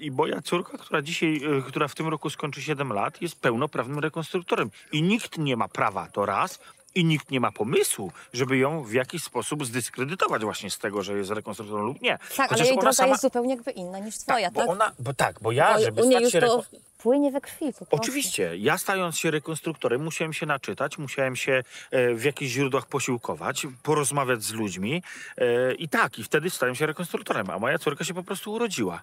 i 0.00 0.10
moja 0.10 0.42
córka, 0.42 0.78
która 0.78 1.02
dzisiaj, 1.02 1.40
która 1.68 1.88
w 1.88 1.94
tym 1.94 2.08
roku 2.08 2.30
skończy 2.30 2.62
7 2.62 2.92
lat, 2.92 3.22
jest 3.22 3.40
pełnoprawnym 3.40 3.98
rekonstruktorem 3.98 4.70
i 4.92 5.02
nikt 5.02 5.38
nie 5.38 5.56
ma 5.56 5.68
prawa, 5.68 6.08
to 6.08 6.26
raz, 6.26 6.58
i 6.96 7.04
nikt 7.04 7.30
nie 7.30 7.40
ma 7.40 7.52
pomysłu, 7.52 8.12
żeby 8.32 8.56
ją 8.58 8.82
w 8.84 8.92
jakiś 8.92 9.22
sposób 9.22 9.66
zdyskredytować 9.66 10.42
właśnie 10.42 10.70
z 10.70 10.78
tego, 10.78 11.02
że 11.02 11.18
jest 11.18 11.30
rekonstruktorem 11.30 11.86
lub 11.86 12.02
nie. 12.02 12.18
Tak, 12.18 12.38
ale 12.38 12.48
Chociaż 12.48 12.66
jej 12.66 12.72
ona 12.72 12.80
droga 12.80 12.96
sama- 12.96 13.08
jest 13.08 13.22
zupełnie 13.22 13.54
jakby 13.54 13.70
inna 13.70 13.98
niż 13.98 14.18
twoja, 14.18 14.50
bo 14.50 14.60
tak? 14.60 14.70
Ona, 14.70 14.92
bo 14.98 15.14
tak, 15.14 15.40
bo 15.40 15.52
ja, 15.52 15.74
Bo 15.74 15.80
żeby 15.80 16.02
u 16.02 16.04
niej 16.04 16.12
stać 16.12 16.22
już 16.22 16.32
się 16.32 16.40
to 16.40 16.58
reko- 16.58 16.78
płynie 16.98 17.30
we 17.32 17.40
krwi 17.40 17.66
po 17.66 17.72
prostu. 17.72 17.96
Oczywiście, 17.96 18.56
ja 18.56 18.78
stając 18.78 19.18
się 19.18 19.30
rekonstruktorem, 19.30 20.04
musiałem 20.04 20.32
się 20.32 20.46
naczytać, 20.46 20.98
musiałem 20.98 21.36
się 21.36 21.62
e, 21.90 22.14
w 22.14 22.24
jakichś 22.24 22.52
źródłach 22.52 22.86
posiłkować, 22.86 23.66
porozmawiać 23.82 24.42
z 24.42 24.52
ludźmi 24.52 25.02
e, 25.38 25.74
i 25.74 25.88
tak, 25.88 26.18
i 26.18 26.24
wtedy 26.24 26.50
stałem 26.50 26.74
się 26.74 26.86
rekonstruktorem, 26.86 27.50
a 27.50 27.58
moja 27.58 27.78
córka 27.78 28.04
się 28.04 28.14
po 28.14 28.22
prostu 28.22 28.52
urodziła. 28.52 29.02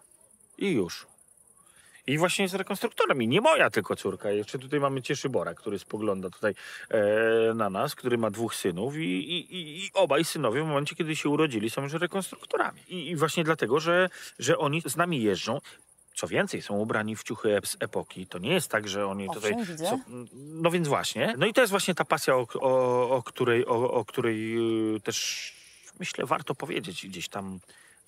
I 0.57 0.71
już. 0.71 1.05
I 2.07 2.17
właśnie 2.17 2.43
jest 2.43 2.55
rekonstruktorem. 2.55 3.21
I 3.21 3.27
nie 3.27 3.41
moja 3.41 3.69
tylko 3.69 3.95
córka. 3.95 4.31
Jeszcze 4.31 4.59
tutaj 4.59 4.79
mamy 4.79 5.01
Cieszybora, 5.01 5.53
który 5.53 5.79
spogląda 5.79 6.29
tutaj 6.29 6.55
e, 6.89 7.53
na 7.53 7.69
nas, 7.69 7.95
który 7.95 8.17
ma 8.17 8.29
dwóch 8.31 8.55
synów 8.55 8.95
i, 8.95 8.99
i, 8.99 9.55
i- 9.55 9.85
i 9.85 9.91
obaj 9.93 10.25
synowie 10.25 10.63
w 10.63 10.67
momencie, 10.67 10.95
kiedy 10.95 11.15
się 11.15 11.29
urodzili 11.29 11.69
są 11.69 11.81
już 11.83 11.93
rekonstruktorami. 11.93 12.79
I, 12.87 13.09
i 13.09 13.15
właśnie 13.15 13.43
dlatego, 13.43 13.79
że, 13.79 14.09
że 14.39 14.57
oni 14.57 14.81
z 14.85 14.95
nami 14.95 15.23
jeżdżą. 15.23 15.59
Co 16.15 16.27
więcej, 16.27 16.61
są 16.61 16.77
ubrani 16.77 17.15
w 17.15 17.23
ciuchy 17.23 17.59
z 17.65 17.77
epoki. 17.79 18.27
To 18.27 18.39
nie 18.39 18.53
jest 18.53 18.67
tak, 18.71 18.87
że 18.87 19.07
oni 19.07 19.27
Owszem, 19.29 19.41
tutaj. 19.43 19.65
widzę. 19.65 19.89
są- 19.89 19.99
no 20.33 20.71
więc 20.71 20.87
właśnie. 20.87 21.33
No 21.37 21.45
i 21.45 21.53
to 21.53 21.61
jest 21.61 21.71
właśnie 21.71 21.95
ta 21.95 22.05
pasja, 22.05 22.35
o, 22.35 22.47
o, 22.61 23.09
o 23.09 23.23
której, 23.23 23.65
o, 23.65 23.91
o 23.93 24.05
której 24.05 24.57
y, 24.95 24.99
też 24.99 25.53
myślę 25.99 26.25
warto 26.25 26.55
powiedzieć 26.55 27.07
gdzieś 27.07 27.27
tam 27.29 27.59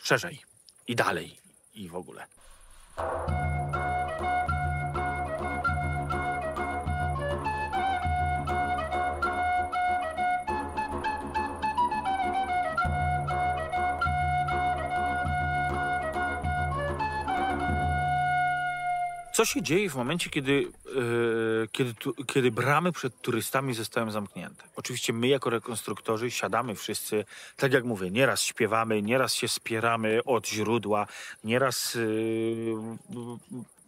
szerzej 0.03 0.39
i 0.87 0.95
dalej 0.95 1.37
i 1.75 1.89
w 1.89 1.95
ogóle. 1.95 2.25
Co 19.35 19.45
się 19.45 19.61
dzieje 19.61 19.89
w 19.89 19.95
momencie, 19.95 20.29
kiedy, 20.29 20.67
e, 21.63 21.67
kiedy, 21.67 21.93
tu, 21.93 22.13
kiedy 22.25 22.51
bramy 22.51 22.91
przed 22.91 23.21
turystami 23.21 23.73
zostają 23.73 24.11
zamknięte? 24.11 24.63
Oczywiście 24.75 25.13
my 25.13 25.27
jako 25.27 25.49
rekonstruktorzy 25.49 26.31
siadamy 26.31 26.75
wszyscy, 26.75 27.25
tak 27.57 27.73
jak 27.73 27.83
mówię, 27.83 28.11
nieraz 28.11 28.41
śpiewamy, 28.41 29.01
nieraz 29.01 29.33
się 29.33 29.47
spieramy 29.47 30.19
od 30.25 30.47
źródła, 30.47 31.07
nieraz 31.43 31.95
e, 31.95 31.99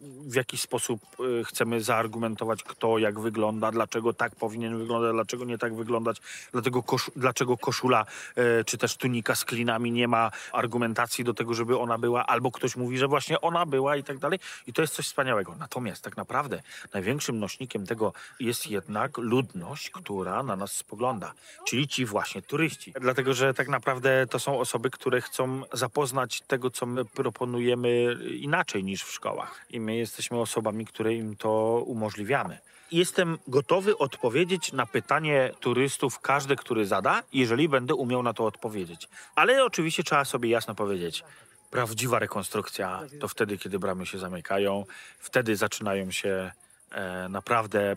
w 0.00 0.34
jakiś 0.34 0.60
sposób 0.60 1.00
e, 1.40 1.44
chcemy 1.44 1.80
zaargumentować, 1.80 2.62
kto 2.62 2.98
jak 2.98 3.20
wygląda, 3.20 3.70
dlaczego 3.72 4.12
tak 4.12 4.36
powinien 4.36 4.78
wyglądać, 4.78 5.12
dlaczego 5.12 5.44
nie 5.44 5.58
tak 5.58 5.74
wyglądać, 5.74 6.16
dlatego 6.52 6.84
dlaczego 7.16 7.56
koszula 7.56 8.06
e, 8.36 8.64
czy 8.64 8.78
też 8.78 8.96
tunika 8.96 9.34
z 9.34 9.44
klinami 9.44 9.92
nie 9.92 10.08
ma 10.08 10.30
argumentacji 10.52 11.24
do 11.24 11.34
tego, 11.34 11.54
żeby 11.54 11.78
ona 11.78 11.98
była, 11.98 12.26
albo 12.26 12.50
ktoś 12.50 12.76
mówi, 12.76 12.98
że 12.98 13.08
właśnie 13.08 13.40
ona 13.40 13.66
była 13.66 13.96
i 13.96 14.04
tak 14.04 14.18
dalej. 14.18 14.38
I 14.66 14.72
to 14.72 14.82
jest 14.82 14.94
coś 14.94 15.06
wspaniałego. 15.06 15.54
Natomiast 15.58 16.02
tak 16.02 16.16
naprawdę 16.16 16.62
największym 16.94 17.38
nośnikiem 17.38 17.86
tego 17.86 18.12
jest 18.40 18.66
jednak 18.66 19.18
ludność, 19.18 19.90
która 19.90 20.42
na 20.42 20.56
nas 20.56 20.72
spogląda, 20.72 21.32
czyli 21.66 21.88
ci 21.88 22.06
właśnie 22.06 22.42
turyści. 22.42 22.92
Dlatego, 23.00 23.34
że 23.34 23.54
tak 23.54 23.68
naprawdę 23.68 24.26
to 24.30 24.38
są 24.38 24.58
osoby, 24.58 24.90
które 24.90 25.20
chcą 25.20 25.62
zapoznać 25.72 26.40
tego, 26.40 26.70
co 26.70 26.86
my 26.86 27.04
proponujemy 27.04 28.16
inaczej 28.40 28.84
niż 28.84 29.02
w 29.02 29.12
szkołach. 29.12 29.66
My 29.88 29.96
jesteśmy 29.96 30.40
osobami, 30.40 30.86
które 30.86 31.14
im 31.14 31.36
to 31.36 31.82
umożliwiamy. 31.86 32.58
Jestem 32.92 33.38
gotowy 33.48 33.98
odpowiedzieć 33.98 34.72
na 34.72 34.86
pytanie 34.86 35.50
turystów, 35.60 36.20
każdy, 36.20 36.56
który 36.56 36.86
zada, 36.86 37.22
jeżeli 37.32 37.68
będę 37.68 37.94
umiał 37.94 38.22
na 38.22 38.32
to 38.32 38.44
odpowiedzieć. 38.44 39.08
Ale 39.34 39.64
oczywiście 39.64 40.02
trzeba 40.02 40.24
sobie 40.24 40.48
jasno 40.48 40.74
powiedzieć, 40.74 41.24
prawdziwa 41.70 42.18
rekonstrukcja 42.18 43.02
to 43.20 43.28
wtedy, 43.28 43.58
kiedy 43.58 43.78
bramy 43.78 44.06
się 44.06 44.18
zamykają, 44.18 44.84
wtedy 45.18 45.56
zaczynają 45.56 46.10
się 46.10 46.50
e, 46.90 47.28
naprawdę 47.28 47.80
e, 47.92 47.96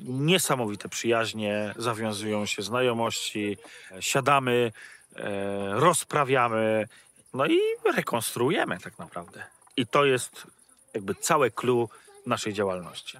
niesamowite 0.00 0.88
przyjaźnie, 0.88 1.74
zawiązują 1.76 2.46
się 2.46 2.62
znajomości, 2.62 3.56
e, 3.90 4.02
siadamy, 4.02 4.72
e, 5.16 5.80
rozprawiamy, 5.80 6.88
no 7.34 7.46
i 7.46 7.58
rekonstruujemy 7.96 8.78
tak 8.78 8.98
naprawdę. 8.98 9.44
I 9.76 9.86
to 9.86 10.04
jest 10.04 10.46
jakby 10.94 11.14
całe 11.14 11.50
clue 11.50 11.88
naszej 12.26 12.52
działalności. 12.52 13.18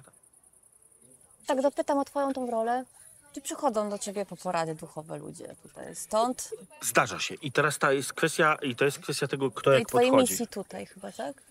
Tak, 1.47 1.61
dopytam 1.61 1.97
o 1.97 2.05
twoją 2.05 2.33
tą 2.33 2.51
rolę. 2.51 2.85
Czy 3.33 3.41
przychodzą 3.41 3.89
do 3.89 3.97
ciebie 3.97 4.25
po 4.25 4.37
porady 4.37 4.75
duchowe 4.75 5.17
ludzie 5.17 5.55
tutaj 5.63 5.95
stąd? 5.95 6.49
Zdarza 6.81 7.19
się. 7.19 7.35
I 7.35 7.51
teraz 7.51 7.77
ta 7.79 7.93
jest 7.93 8.13
kwestia, 8.13 8.57
i 8.61 8.75
to 8.75 8.85
jest 8.85 8.99
kwestia 8.99 9.27
tego, 9.27 9.51
kto 9.51 9.71
I 9.71 9.79
jak 9.79 9.87
twojej 9.87 10.09
podchodzi. 10.11 10.31
misji 10.31 10.47
tutaj 10.47 10.85
chyba, 10.85 11.11
tak? 11.11 11.41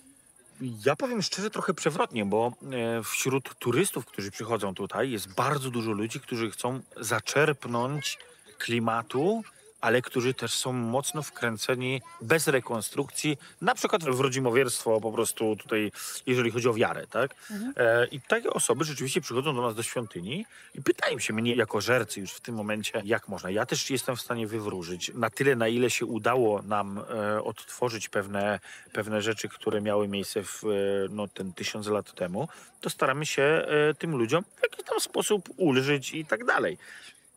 Ja 0.87 0.97
powiem 0.97 1.23
szczerze 1.23 1.51
trochę 1.51 1.75
przewrotnie, 1.75 2.25
bo 2.25 2.53
e, 2.73 3.03
wśród 3.03 3.55
turystów, 3.59 4.07
którzy 4.07 4.31
przychodzą 4.31 4.75
tutaj, 4.75 5.11
jest 5.11 5.35
bardzo 5.35 5.71
dużo 5.71 5.93
ludzi, 5.93 6.21
którzy 6.21 6.51
chcą 6.51 6.81
zaczerpnąć 6.97 8.19
klimatu 8.59 9.43
ale 9.81 10.03
którzy 10.03 10.35
też 10.35 10.55
są 10.55 10.73
mocno 10.73 11.23
wkręceni 11.23 12.03
bez 12.21 12.49
rekonstrukcji, 12.49 13.39
na 13.61 13.75
przykład 13.75 14.05
w 14.05 14.21
rodzimowierstwo 14.21 15.01
po 15.01 15.13
prostu 15.13 15.57
tutaj, 15.57 15.93
jeżeli 16.27 16.51
chodzi 16.51 16.69
o 16.69 16.75
wiarę, 16.75 17.07
tak? 17.07 17.35
E, 17.77 18.07
I 18.07 18.21
takie 18.21 18.51
osoby 18.51 18.85
rzeczywiście 18.85 19.21
przychodzą 19.21 19.55
do 19.55 19.63
nas 19.63 19.75
do 19.75 19.83
świątyni 19.83 20.47
i 20.75 20.83
pytają 20.83 21.19
się 21.19 21.33
mnie 21.33 21.55
jako 21.55 21.81
żercy 21.81 22.21
już 22.21 22.33
w 22.33 22.41
tym 22.41 22.55
momencie, 22.55 23.03
jak 23.05 23.29
można. 23.29 23.51
Ja 23.51 23.67
też 23.67 23.91
jestem 23.91 24.17
w 24.17 24.21
stanie 24.21 24.47
wywróżyć 24.47 25.11
na 25.15 25.31
tyle, 25.31 25.57
na 25.57 25.69
ile 25.69 25.91
się 25.91 26.07
udało 26.07 26.63
nam 26.63 26.99
e, 26.99 27.43
odtworzyć 27.43 28.09
pewne, 28.09 28.61
pewne 28.93 29.23
rzeczy, 29.23 29.49
które 29.49 29.81
miały 29.81 30.09
miejsce 30.09 30.43
w 30.43 30.65
e, 30.65 30.69
no, 31.11 31.29
ten 31.29 31.53
tysiąc 31.53 31.87
lat 31.87 32.15
temu, 32.15 32.49
to 32.81 32.91
staramy 32.91 33.27
się 33.27 33.43
e, 33.43 33.95
tym 33.95 34.17
ludziom 34.17 34.45
w 34.57 34.63
jakiś 34.63 34.85
tam 34.85 35.01
sposób 35.01 35.49
ulżyć 35.57 36.15
i 36.15 36.25
tak 36.25 36.45
dalej. 36.45 36.79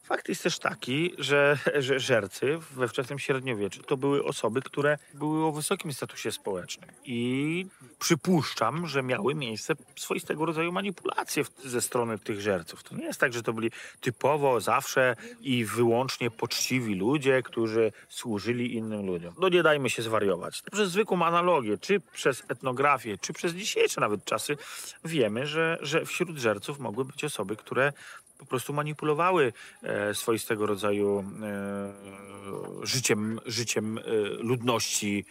Fakt 0.04 0.30
jest 0.30 0.44
też 0.44 0.60
taki, 0.60 1.14
że, 1.18 1.58
że 1.80 2.00
żercy 2.00 2.58
we 2.72 2.88
wczesnym 2.88 3.20
średniowieczu 3.20 3.84
to 3.84 3.98
były 3.98 4.24
osoby, 4.24 4.62
które 4.62 4.98
były 5.14 5.46
o 5.46 5.52
wysokim 5.52 5.94
statusie 5.94 6.32
społecznym. 6.32 6.90
I 7.06 7.66
przypuszczam, 8.00 8.88
że 8.88 9.04
miały 9.04 9.36
miejsce 9.36 9.74
swoistego 9.96 10.46
rodzaju 10.46 10.72
manipulacje 10.72 11.44
ze 11.66 11.82
strony 11.82 12.20
tych 12.20 12.42
żerców. 12.42 12.84
To 12.84 12.96
nie 12.96 13.06
jest 13.06 13.20
tak, 13.20 13.34
że 13.34 13.44
to 13.44 13.54
byli 13.54 13.72
typowo 14.02 14.62
zawsze 14.62 15.16
i 15.42 15.66
wyłącznie 15.66 16.32
poczciwi 16.32 16.96
ludzie, 16.96 17.42
którzy 17.44 17.92
służyli 18.10 18.76
innym 18.76 19.06
ludziom. 19.06 19.36
No 19.40 19.50
nie 19.50 19.64
dajmy 19.64 19.90
się 19.90 20.02
zwariować. 20.02 20.62
Przez 20.72 20.90
zwykłą 20.90 21.26
analogię, 21.26 21.78
czy 21.78 22.00
przez 22.00 22.44
etnografię, 22.48 23.18
czy 23.18 23.34
przez 23.34 23.54
dzisiejsze 23.54 24.02
nawet 24.02 24.26
czasy, 24.26 24.58
wiemy, 25.06 25.48
że, 25.48 25.78
że 25.82 26.06
wśród 26.06 26.38
żerców 26.38 26.80
mogły 26.80 27.06
być 27.06 27.24
osoby, 27.24 27.56
które 27.56 27.94
po 28.44 28.50
prostu 28.50 28.74
manipulowały 28.74 29.54
e, 29.84 30.16
swoistego 30.16 30.66
rodzaju 30.66 31.26
e, 31.44 32.86
życiem, 32.86 33.40
życiem 33.46 33.98
e, 33.98 34.02
ludności. 34.44 35.26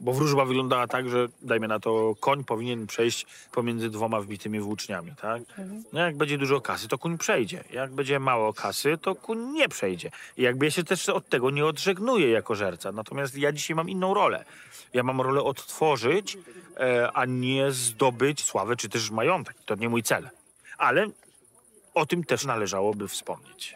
Bo 0.00 0.12
wróżba 0.12 0.44
wyglądała 0.44 0.86
tak, 0.86 1.08
że 1.08 1.26
dajmy 1.42 1.68
na 1.68 1.80
to, 1.80 2.14
koń 2.20 2.44
powinien 2.44 2.86
przejść 2.86 3.26
pomiędzy 3.52 3.90
dwoma 3.90 4.20
wbitymi 4.20 4.60
włóczniami, 4.60 5.12
tak? 5.20 5.42
No 5.92 6.00
jak 6.00 6.16
będzie 6.16 6.38
dużo 6.38 6.60
kasy, 6.60 6.88
to 6.88 6.98
koń 6.98 7.18
przejdzie. 7.18 7.64
Jak 7.70 7.92
będzie 7.92 8.18
mało 8.18 8.52
kasy, 8.52 8.98
to 9.02 9.14
koń 9.14 9.38
nie 9.38 9.68
przejdzie. 9.68 10.10
I 10.36 10.42
jakby 10.42 10.64
ja 10.64 10.70
się 10.70 10.84
też 10.84 11.08
od 11.08 11.28
tego 11.28 11.50
nie 11.50 11.66
odżegnuję 11.66 12.30
jako 12.30 12.54
żerca. 12.54 12.92
Natomiast 12.92 13.36
ja 13.36 13.52
dzisiaj 13.52 13.76
mam 13.76 13.88
inną 13.88 14.14
rolę. 14.14 14.44
Ja 14.94 15.02
mam 15.02 15.20
rolę 15.20 15.42
odtworzyć, 15.42 16.38
e, 16.76 17.12
a 17.12 17.24
nie 17.24 17.70
zdobyć 17.70 18.44
sławę 18.44 18.76
czy 18.76 18.88
też 18.88 19.10
majątek. 19.10 19.56
To 19.66 19.74
nie 19.74 19.88
mój 19.88 20.02
cel. 20.02 20.28
Ale 20.78 21.06
o 21.98 22.06
tym 22.06 22.24
też 22.24 22.44
należałoby 22.44 23.08
wspomnieć. 23.08 23.74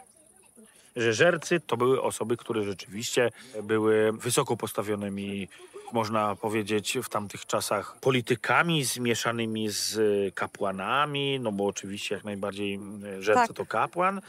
Że 0.96 1.12
żercy 1.12 1.60
to 1.60 1.76
były 1.76 2.02
osoby, 2.02 2.36
które 2.36 2.64
rzeczywiście 2.64 3.30
były 3.62 4.12
wysoko 4.12 4.56
postawionymi, 4.56 5.48
można 5.92 6.36
powiedzieć, 6.36 6.98
w 7.02 7.08
tamtych 7.08 7.46
czasach 7.46 7.96
politykami 8.00 8.84
zmieszanymi 8.84 9.68
z 9.70 9.94
kapłanami, 10.34 11.40
no 11.40 11.52
bo 11.52 11.66
oczywiście 11.66 12.14
jak 12.14 12.24
najbardziej 12.24 12.74
mm, 12.74 13.22
żerca 13.22 13.46
Tak. 13.46 13.56
to 13.56 13.66
kapłan. 13.66 14.20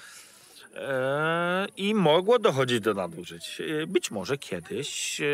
E, 0.75 1.67
I 1.77 1.93
mogło 1.95 2.39
dochodzić 2.39 2.79
do 2.79 2.93
nadużyć. 2.93 3.61
E, 3.81 3.87
Być 3.87 4.11
może 4.11 4.37
kiedyś 4.37 5.21
e, 5.21 5.25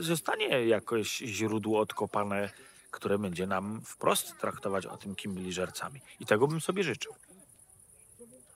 zostanie 0.00 0.66
jakoś 0.66 1.16
źródło 1.16 1.80
odkopane, 1.80 2.50
które 2.90 3.18
będzie 3.18 3.46
nam 3.46 3.80
wprost 3.84 4.38
traktować 4.38 4.86
o 4.86 4.96
tym, 4.96 5.14
kim 5.14 5.34
byli 5.34 5.52
żercami. 5.52 6.00
I 6.20 6.26
tego 6.26 6.48
bym 6.48 6.60
sobie 6.60 6.84
życzył. 6.84 7.14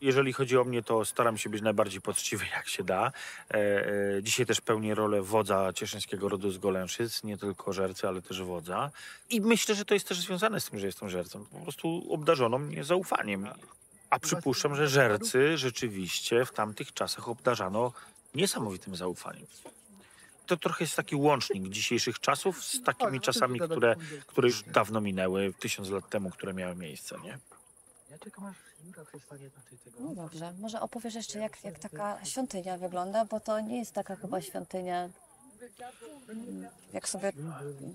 Jeżeli 0.01 0.33
chodzi 0.33 0.59
o 0.59 0.65
mnie, 0.65 0.83
to 0.83 1.05
staram 1.05 1.39
się 1.39 1.51
być 1.51 1.63
najbardziej 1.63 2.01
poczciwy, 2.01 2.45
jak 2.57 2.69
się 2.69 2.85
da. 2.85 3.13
E, 3.51 3.55
e, 3.55 4.23
dzisiaj 4.23 4.47
też 4.47 4.61
pełnię 4.61 4.95
rolę 4.95 5.23
wodza 5.23 5.73
cieszyńskiego 5.73 6.29
rodu 6.29 6.51
z 6.51 6.59
Golęszyc, 6.59 7.25
nie 7.25 7.39
tylko 7.39 7.73
żercy, 7.73 8.09
ale 8.09 8.23
też 8.23 8.43
wodza. 8.43 8.91
I 9.31 9.41
myślę, 9.41 9.75
że 9.75 9.85
to 9.85 9.95
jest 9.95 10.09
też 10.09 10.21
związane 10.21 10.61
z 10.61 10.71
tym, 10.71 10.79
że 10.79 10.87
jestem 10.87 11.11
żercą. 11.11 11.45
Po 11.45 11.59
prostu 11.59 12.07
obdarzono 12.11 12.59
mnie 12.59 12.85
zaufaniem. 12.85 13.49
A 14.11 14.19
przypuszczam, 14.19 14.75
że 14.75 14.89
żercy 14.89 15.59
rzeczywiście 15.59 16.45
w 16.45 16.53
tamtych 16.53 16.95
czasach 16.95 17.29
obdarzano 17.29 17.93
niesamowitym 18.35 18.97
zaufaniem. 18.97 19.47
To 20.47 20.57
trochę 20.57 20.85
jest 20.85 20.97
taki 20.97 21.17
łącznik 21.17 21.69
dzisiejszych 21.69 22.21
czasów 22.21 22.65
z 22.65 22.83
takimi 22.83 23.21
czasami, 23.21 23.61
które, 23.61 23.97
które 24.27 24.49
już 24.49 24.63
dawno 24.63 25.01
minęły, 25.01 25.53
tysiąc 25.59 25.91
lat 25.91 26.09
temu, 26.09 26.31
które 26.31 26.55
miały 26.55 26.77
miejsce, 26.77 27.17
nie? 27.25 27.39
Ja 28.11 28.19
czekam 28.19 28.45
aż 28.45 28.68
No 30.01 30.15
dobrze, 30.15 30.53
może 30.61 30.81
opowiesz 30.81 31.15
jeszcze, 31.15 31.39
jak, 31.39 31.65
jak 31.65 31.79
taka 31.79 32.25
świątynia 32.25 32.79
wygląda, 32.79 33.25
bo 33.25 33.41
to 33.41 33.61
nie 33.61 33.79
jest 33.79 33.93
taka 33.93 34.17
chyba 34.17 34.41
świątynia, 34.41 35.09
jak 36.93 37.09
sobie 37.09 37.33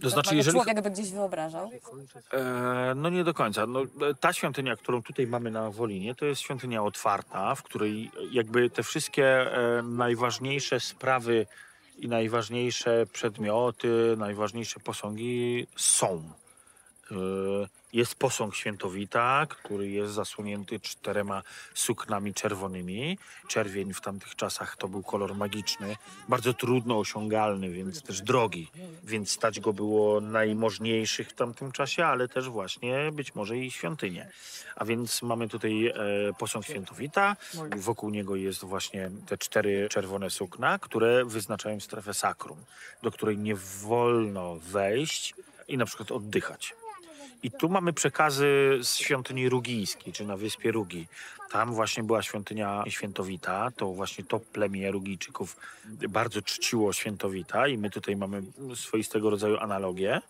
To 0.02 0.10
znaczy, 0.10 0.36
jeżeli 0.36 0.58
człowiek 0.58 0.82
by 0.82 0.92
gdzieś 0.92 1.12
wyobrażał. 1.12 1.72
E, 2.34 2.94
no 2.96 3.10
nie 3.10 3.24
do 3.24 3.34
końca. 3.34 3.68
No, 3.68 3.82
e, 3.82 3.86
ta 4.20 4.34
świątynia, 4.34 4.76
którą 4.76 5.04
tutaj 5.04 5.28
mamy 5.28 5.52
na 5.52 5.70
Wolinie, 5.70 6.16
to 6.16 6.26
jest 6.26 6.42
świątynia 6.42 6.84
otwarta, 6.84 7.56
w 7.56 7.64
której 7.64 8.12
jakby 8.32 8.70
te 8.70 8.84
wszystkie 8.84 9.26
e, 9.26 9.84
najważniejsze 9.84 10.80
sprawy 10.80 11.48
i 11.98 12.08
najważniejsze 12.08 13.06
przedmioty, 13.14 14.16
najważniejsze 14.18 14.80
posągi 14.80 15.68
są. 15.76 16.24
E, 17.12 17.16
Jest 17.94 18.16
posąg 18.16 18.56
świętowita, 18.56 19.46
który 19.50 19.90
jest 19.90 20.14
zasłonięty 20.14 20.80
czterema 20.80 21.44
suknami 21.74 22.34
czerwonymi. 22.34 23.18
Czerwień 23.48 23.94
w 23.94 24.02
tamtych 24.02 24.36
czasach 24.36 24.78
to 24.78 24.88
był 24.88 25.04
kolor 25.04 25.36
magiczny, 25.36 25.96
bardzo 26.30 26.54
trudno 26.54 27.00
osiągalny, 27.00 27.70
więc 27.70 28.02
też 28.02 28.22
drogi. 28.22 28.72
Więc 29.04 29.32
stać 29.32 29.60
go 29.60 29.74
było 29.74 30.22
najmożniejszych 30.22 31.30
w 31.30 31.34
tamtym 31.34 31.72
czasie, 31.72 32.06
ale 32.06 32.28
też 32.28 32.50
właśnie 32.50 33.12
być 33.12 33.36
może 33.36 33.58
i 33.58 33.72
świątynię. 33.72 34.30
A 34.76 34.86
więc 34.86 35.22
mamy 35.22 35.50
tutaj 35.50 35.88
e, 35.88 35.94
posąg 36.40 36.66
świętowita. 36.66 37.36
Wokół 37.78 38.10
niego 38.10 38.36
jest 38.36 38.64
właśnie 38.66 39.12
te 39.28 39.38
cztery 39.38 39.88
czerwone 39.90 40.30
sukna, 40.30 40.80
które 40.80 41.26
wyznaczają 41.26 41.80
strefę 41.80 42.14
sakrum, 42.14 42.58
do 43.04 43.12
której 43.12 43.38
nie 43.38 43.56
wolno 43.82 44.56
wejść 44.56 45.34
i 45.68 45.78
na 45.78 45.86
przykład 45.86 46.12
oddychać. 46.12 46.76
I 47.44 47.52
tu 47.52 47.70
mamy 47.70 47.94
przekazy 47.94 48.80
z 48.82 48.96
świątyni 48.96 49.50
rugijskiej, 49.50 50.14
czy 50.14 50.26
na 50.26 50.38
wyspie 50.38 50.72
Rugi. 50.72 51.08
Tam 51.52 51.74
właśnie 51.74 52.04
była 52.04 52.22
świątynia 52.22 52.84
świętowita, 52.88 53.72
to 53.76 53.88
właśnie 53.88 54.24
to 54.24 54.40
plemię 54.40 54.92
Rugijczyków 54.92 55.58
bardzo 56.10 56.42
czciło 56.42 56.94
świętowita 56.94 57.68
i 57.68 57.78
my 57.78 57.90
tutaj 57.90 58.16
mamy 58.16 58.42
swoistego 58.76 59.30
rodzaju 59.30 59.58
analogię. 59.58 60.22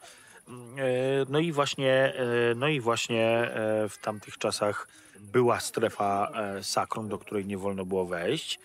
E, 0.78 1.26
No 1.30 1.40
i 1.40 1.52
właśnie, 1.52 1.94
e, 1.94 2.56
no 2.56 2.68
i 2.68 2.80
właśnie 2.80 3.26
e, 3.26 3.90
w 3.90 3.98
tamtych 3.98 4.38
czasach 4.38 4.88
była 5.20 5.60
strefa 5.60 6.32
sakrum, 6.62 7.10
do 7.10 7.18
której 7.18 7.46
nie 7.46 7.58
wolno 7.58 7.86
było 7.86 8.06
wejść. 8.06 8.60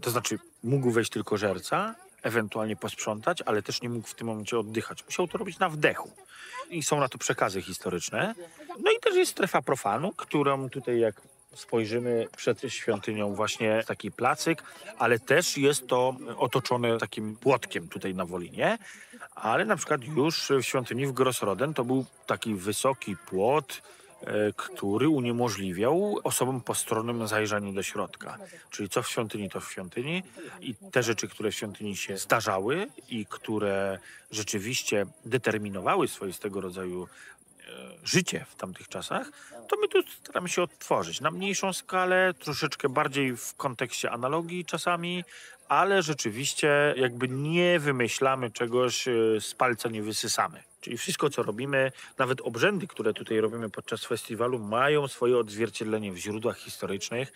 To 0.00 0.10
znaczy 0.10 0.38
mógł 0.62 0.90
wejść 0.90 1.10
tylko 1.10 1.36
żerca, 1.36 1.94
ewentualnie 2.22 2.76
posprzątać, 2.76 3.42
ale 3.42 3.62
też 3.62 3.82
nie 3.82 3.88
mógł 3.88 4.08
w 4.08 4.14
tym 4.14 4.26
momencie 4.26 4.58
oddychać. 4.58 5.04
Musiał 5.04 5.28
to 5.28 5.38
robić 5.38 5.58
na 5.58 5.68
wdechu. 5.68 6.10
I 6.70 6.82
są 6.82 7.00
na 7.00 7.08
to 7.08 7.18
przekazy 7.18 7.62
historyczne. 7.62 8.34
No 8.68 8.90
i 8.98 9.00
też 9.00 9.14
jest 9.14 9.32
strefa 9.32 9.62
profanu, 9.62 10.12
którą 10.16 10.70
tutaj 10.70 11.00
jak 11.00 11.20
spojrzymy 11.54 12.28
przed 12.36 12.60
świątynią 12.68 13.34
właśnie 13.34 13.84
taki 13.86 14.10
placyk, 14.10 14.62
ale 14.98 15.18
też 15.18 15.58
jest 15.58 15.86
to 15.86 16.16
otoczone 16.36 16.98
takim 16.98 17.36
płotkiem 17.36 17.88
tutaj 17.88 18.14
na 18.14 18.26
Wolinie. 18.26 18.78
Ale 19.34 19.64
na 19.64 19.76
przykład 19.76 20.04
już 20.04 20.52
w 20.58 20.62
świątyni 20.62 21.06
w 21.06 21.12
Grossroden 21.12 21.74
to 21.74 21.84
był 21.84 22.04
taki 22.26 22.54
wysoki 22.54 23.16
płot, 23.16 23.82
który 24.56 25.08
uniemożliwiał 25.08 26.18
osobom 26.24 26.60
postronnym 26.60 27.28
zajrzenie 27.28 27.72
do 27.72 27.82
środka. 27.82 28.38
Czyli 28.70 28.88
co 28.88 29.02
w 29.02 29.08
świątyni, 29.08 29.50
to 29.50 29.60
w 29.60 29.72
świątyni. 29.72 30.22
I 30.60 30.74
te 30.74 31.02
rzeczy, 31.02 31.28
które 31.28 31.50
w 31.50 31.54
świątyni 31.54 31.96
się 31.96 32.18
zdarzały 32.18 32.86
i 33.08 33.26
które 33.26 33.98
rzeczywiście 34.30 35.06
determinowały 35.24 36.08
swoistego 36.08 36.60
rodzaju 36.60 37.08
e, 37.08 37.64
życie 38.04 38.46
w 38.48 38.54
tamtych 38.54 38.88
czasach, 38.88 39.30
to 39.68 39.76
my 39.80 39.88
tu 39.88 40.02
staramy 40.22 40.48
się 40.48 40.62
odtworzyć 40.62 41.20
na 41.20 41.30
mniejszą 41.30 41.72
skalę, 41.72 42.34
troszeczkę 42.38 42.88
bardziej 42.88 43.36
w 43.36 43.54
kontekście 43.54 44.10
analogii 44.10 44.64
czasami, 44.64 45.24
ale 45.68 46.02
rzeczywiście 46.02 46.94
jakby 46.96 47.28
nie 47.28 47.78
wymyślamy 47.78 48.50
czegoś, 48.50 49.08
e, 49.08 49.12
z 49.40 49.54
palca 49.54 49.88
nie 49.88 50.02
wysysamy. 50.02 50.71
Czyli 50.82 50.98
wszystko, 50.98 51.30
co 51.30 51.42
robimy, 51.42 51.92
nawet 52.18 52.40
obrzędy, 52.40 52.86
które 52.86 53.14
tutaj 53.14 53.40
robimy 53.40 53.70
podczas 53.70 54.04
festiwalu, 54.04 54.58
mają 54.58 55.08
swoje 55.08 55.38
odzwierciedlenie 55.38 56.12
w 56.12 56.16
źródłach 56.16 56.58
historycznych. 56.58 57.32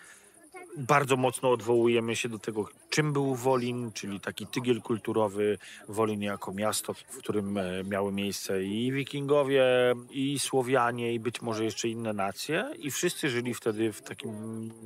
Bardzo 0.77 1.17
mocno 1.17 1.51
odwołujemy 1.51 2.15
się 2.15 2.29
do 2.29 2.39
tego, 2.39 2.69
czym 2.89 3.13
był 3.13 3.35
Wolin, 3.35 3.91
czyli 3.91 4.19
taki 4.19 4.47
tygiel 4.47 4.81
kulturowy 4.81 5.57
Wolin 5.87 6.21
jako 6.21 6.53
miasto, 6.53 6.93
w 6.93 7.17
którym 7.17 7.57
e, 7.57 7.83
miały 7.83 8.11
miejsce 8.11 8.63
i 8.63 8.91
wikingowie, 8.91 9.65
i 10.09 10.39
Słowianie, 10.39 11.13
i 11.13 11.19
być 11.19 11.41
może 11.41 11.63
jeszcze 11.63 11.87
inne 11.87 12.13
nacje. 12.13 12.65
I 12.79 12.91
wszyscy 12.91 13.29
żyli 13.29 13.53
wtedy 13.53 13.93
w, 13.93 14.01
takim, 14.01 14.31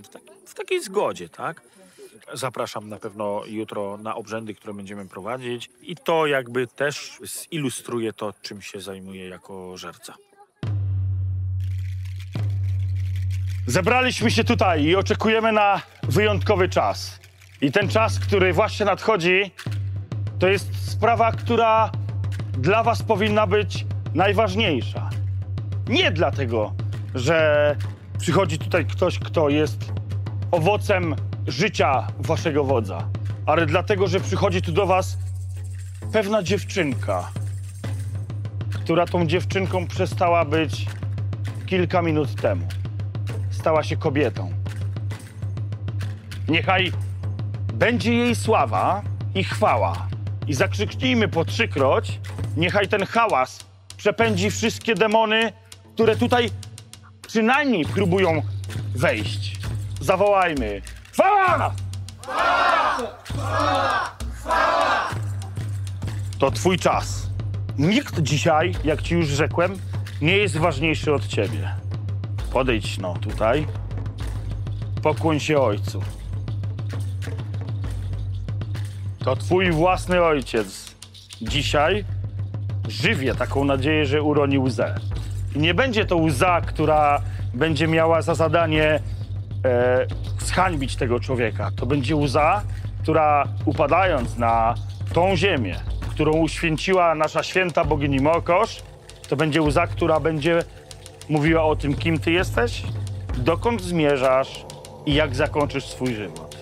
w, 0.04 0.08
takim, 0.10 0.36
w 0.45 0.54
takiej 0.54 0.84
zgodzie, 0.84 1.30
tak? 1.30 1.62
Zapraszam 2.34 2.89
na 2.89 2.97
pewno 2.97 3.41
jutro 3.45 3.97
na 3.97 4.15
obrzędy, 4.15 4.56
które 4.56 4.74
będziemy 4.74 5.06
prowadzić 5.06 5.69
i 5.82 5.95
to 5.95 6.28
jakby 6.28 6.67
też 6.67 7.19
zilustruje 7.26 8.13
to, 8.13 8.34
czym 8.41 8.62
się 8.62 8.82
zajmuję 8.82 9.28
jako 9.30 9.78
żerca. 9.78 10.13
Zebraliśmy 13.67 14.32
się 14.32 14.43
tutaj 14.43 14.84
i 14.84 14.95
oczekujemy 14.95 15.52
na 15.52 15.82
wyjątkowy 16.04 16.69
czas. 16.69 17.19
I 17.62 17.71
ten 17.71 17.89
czas, 17.89 18.19
który 18.19 18.54
właśnie 18.54 18.86
nadchodzi, 18.86 19.52
to 20.39 20.47
jest 20.47 20.91
sprawa, 20.91 21.32
która 21.32 21.91
dla 22.58 22.84
Was 22.84 23.04
powinna 23.04 23.47
być 23.47 23.86
najważniejsza. 24.13 25.10
Nie 25.88 26.12
dlatego, 26.12 26.74
że 27.15 27.76
przychodzi 28.19 28.58
tutaj 28.60 28.86
ktoś, 28.86 29.19
kto 29.19 29.50
jest 29.50 29.91
owocem 30.52 31.15
życia 31.48 32.08
Waszego 32.20 32.64
wodza, 32.64 33.08
ale 33.46 33.66
dlatego, 33.66 34.08
że 34.08 34.20
przychodzi 34.20 34.62
tu 34.62 34.72
do 34.72 34.86
Was 34.86 35.18
pewna 36.14 36.44
dziewczynka, 36.44 37.30
która 38.74 39.06
tą 39.06 39.28
dziewczynką 39.28 39.88
przestała 39.88 40.46
być 40.46 40.86
kilka 41.66 42.02
minut 42.02 42.42
temu 42.42 42.68
stała 43.62 43.84
się 43.84 43.98
kobietą. 43.98 44.52
Niechaj 46.48 46.92
będzie 47.74 48.14
jej 48.14 48.36
sława 48.36 49.02
i 49.36 49.44
chwała. 49.44 50.08
I 50.48 50.54
zakrzyknijmy 50.54 51.28
po 51.28 51.46
trzykroć, 51.46 52.20
niechaj 52.58 52.88
ten 52.88 53.06
hałas 53.06 53.66
przepędzi 53.98 54.52
wszystkie 54.52 54.96
demony, 54.96 55.54
które 55.94 56.16
tutaj 56.16 56.50
przynajmniej 57.28 57.86
próbują 57.86 58.42
wejść. 58.96 59.58
Zawołajmy. 60.02 60.82
Chwała! 61.22 61.74
To 66.40 66.52
twój 66.52 66.78
czas. 66.78 67.28
Nikt 67.78 68.20
dzisiaj, 68.20 68.72
jak 68.84 69.02
ci 69.02 69.16
już 69.16 69.28
rzekłem, 69.28 69.78
nie 70.22 70.38
jest 70.38 70.58
ważniejszy 70.58 71.14
od 71.14 71.28
ciebie. 71.28 71.76
Podejdź 72.54 72.98
no 72.98 73.14
tutaj. 73.14 73.68
Pokłoń 75.04 75.40
się 75.40 75.60
ojcu. 75.60 76.02
To 79.20 79.36
twój 79.36 79.72
własny 79.72 80.24
ojciec. 80.24 80.96
Dzisiaj 81.42 82.06
żywię 82.88 83.36
taką 83.36 83.66
nadzieję, 83.66 84.06
że 84.06 84.22
uroni 84.22 84.60
łzę. 84.60 84.96
I 85.56 85.60
nie 85.60 85.74
będzie 85.74 86.06
to 86.06 86.18
łza, 86.18 86.62
która 86.62 87.22
będzie 87.54 87.88
miała 87.88 88.22
za 88.22 88.36
zadanie 88.36 89.00
e, 89.65 90.06
zhańbić 90.39 90.95
tego 90.95 91.19
człowieka. 91.19 91.71
To 91.76 91.86
będzie 91.86 92.15
łza, 92.15 92.62
która 93.04 93.47
upadając 93.65 94.38
na 94.38 94.76
tą 95.13 95.36
ziemię, 95.36 95.76
którą 96.10 96.32
uświęciła 96.32 97.15
nasza 97.15 97.43
święta 97.43 97.84
bogini 97.84 98.19
Mokosz, 98.19 98.84
to 99.30 99.36
będzie 99.36 99.62
łza, 99.62 99.88
która 99.88 100.19
będzie 100.19 100.63
mówiła 101.30 101.63
o 101.63 101.76
tym, 101.76 101.95
kim 101.95 102.19
ty 102.19 102.32
jesteś, 102.32 102.84
dokąd 103.38 103.82
zmierzasz 103.82 104.65
i 105.06 105.13
jak 105.13 105.36
zakończysz 105.36 105.86
swój 105.86 106.15
żywot. 106.15 106.58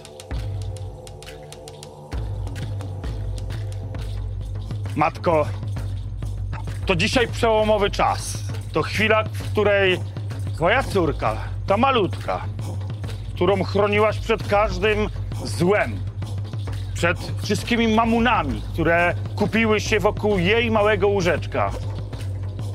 Matko, 4.95 5.45
to 6.85 6.95
dzisiaj 6.95 7.27
przełomowy 7.27 7.89
czas. 7.89 8.43
To 8.73 8.81
chwila, 8.81 9.23
w 9.23 9.51
której 9.51 9.99
twoja 10.55 10.83
córka, 10.83 11.38
ta 11.67 11.77
malutka, 11.77 12.45
którą 13.39 13.63
chroniłaś 13.63 14.19
przed 14.19 14.47
każdym 14.47 15.08
złem, 15.43 15.99
przed 16.93 17.17
wszystkimi 17.43 17.88
mamunami, 17.88 18.62
które 18.73 19.15
kupiły 19.36 19.80
się 19.80 19.99
wokół 19.99 20.39
jej 20.39 20.71
małego 20.71 21.08
łóżeczka. 21.08 21.71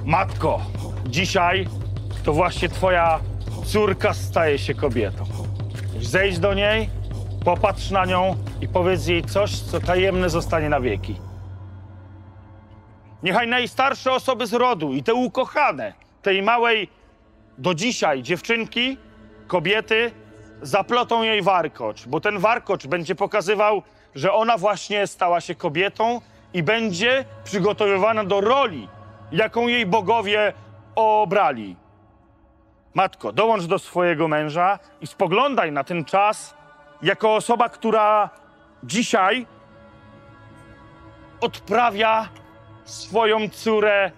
Matko, 0.05 0.61
dzisiaj 1.07 1.69
to 2.25 2.33
właśnie 2.33 2.69
twoja 2.69 3.21
córka 3.65 4.15
staje 4.15 4.59
się 4.59 4.75
kobietą. 4.75 5.25
Zejdź 6.01 6.39
do 6.39 6.55
niej, 6.55 6.89
popatrz 7.45 7.91
na 7.91 8.05
nią 8.05 8.37
i 8.61 8.69
powiedz 8.69 9.07
jej 9.07 9.25
coś, 9.25 9.59
co 9.59 9.81
tajemne 9.81 10.31
zostanie 10.31 10.69
na 10.69 10.81
wieki. 10.81 11.17
Niechaj 13.23 13.49
najstarsze 13.49 14.13
osoby 14.13 14.47
z 14.47 14.53
rodu 14.53 14.93
i 14.93 15.03
te 15.03 15.15
ukochane, 15.15 15.93
tej 16.23 16.43
małej 16.43 16.89
do 17.59 17.75
dzisiaj 17.75 18.23
dziewczynki, 18.23 18.99
kobiety, 19.47 20.24
zaplotą 20.65 21.23
jej 21.23 21.43
warkocz, 21.43 22.07
bo 22.07 22.21
ten 22.21 22.39
warkocz 22.39 22.87
będzie 22.87 23.15
pokazywał, 23.15 23.83
że 24.15 24.33
ona 24.33 24.59
właśnie 24.59 25.07
stała 25.07 25.41
się 25.41 25.55
kobietą 25.55 26.21
i 26.55 26.63
będzie 26.63 27.25
przygotowywana 27.45 28.25
do 28.25 28.41
roli, 28.41 28.89
jaką 29.33 29.69
jej 29.69 29.87
bogowie 29.87 30.53
obrali. 30.95 31.77
Matko, 32.95 33.33
dołącz 33.33 33.65
do 33.65 33.79
swojego 33.79 34.29
męża 34.29 34.79
i 35.01 35.07
spoglądaj 35.07 35.73
na 35.73 35.85
ten 35.85 36.05
czas 36.05 36.55
jako 37.03 37.35
osoba, 37.35 37.69
która 37.69 38.31
dzisiaj 38.83 39.47
odprawia 41.41 42.29
swoją 42.85 43.49
córę 43.49 44.11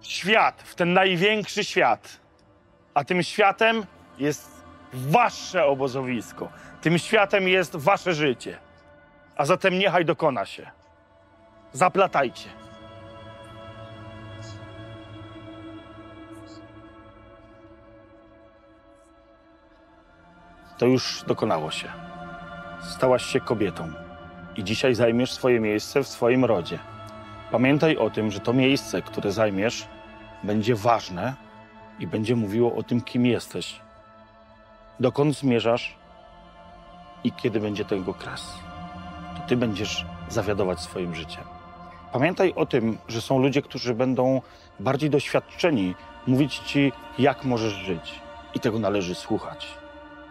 w 0.00 0.06
świat, 0.06 0.62
w 0.62 0.74
ten 0.74 0.92
największy 0.92 1.64
świat. 1.64 2.20
A 2.94 3.04
tym 3.04 3.22
światem 3.22 3.86
jest 4.18 4.59
wasze 4.92 5.66
obozowisko. 5.66 6.48
Tym 6.80 6.98
światem 6.98 7.48
jest 7.48 7.76
wasze 7.76 8.14
życie. 8.14 8.58
A 9.36 9.44
zatem 9.44 9.78
niechaj 9.78 10.04
dokona 10.04 10.44
się. 10.44 10.70
Zaplatajcie. 11.72 12.48
To 20.78 20.86
już 20.86 21.24
dokonało 21.26 21.70
się. 21.70 21.88
Stałaś 22.82 23.24
się 23.24 23.40
kobietą 23.40 23.92
i 24.56 24.64
dzisiaj 24.64 24.94
zajmiesz 24.94 25.32
swoje 25.32 25.60
miejsce 25.60 26.02
w 26.02 26.08
swoim 26.08 26.44
rodzie. 26.44 26.78
Pamiętaj 27.50 27.96
o 27.96 28.10
tym, 28.10 28.30
że 28.30 28.40
to 28.40 28.52
miejsce, 28.52 29.02
które 29.02 29.32
zajmiesz, 29.32 29.86
będzie 30.42 30.74
ważne 30.74 31.34
i 31.98 32.06
będzie 32.06 32.36
mówiło 32.36 32.74
o 32.74 32.82
tym, 32.82 33.00
kim 33.00 33.26
jesteś, 33.26 33.80
dokąd 35.00 35.36
zmierzasz 35.36 35.94
i 37.24 37.32
kiedy 37.32 37.60
będzie 37.60 37.84
tego 37.84 38.14
kres. 38.14 38.52
To 39.36 39.42
ty 39.48 39.56
będziesz 39.56 40.06
zawiadować 40.28 40.80
swoim 40.80 41.14
życiem. 41.14 41.44
Pamiętaj 42.12 42.52
o 42.56 42.66
tym, 42.66 42.98
że 43.08 43.20
są 43.20 43.38
ludzie, 43.38 43.62
którzy 43.62 43.94
będą 43.94 44.42
bardziej 44.80 45.10
doświadczeni, 45.10 45.94
mówić 46.26 46.58
ci, 46.58 46.92
jak 47.18 47.44
możesz 47.44 47.72
żyć. 47.72 48.20
I 48.54 48.60
tego 48.60 48.78
należy 48.78 49.14
słuchać, 49.14 49.66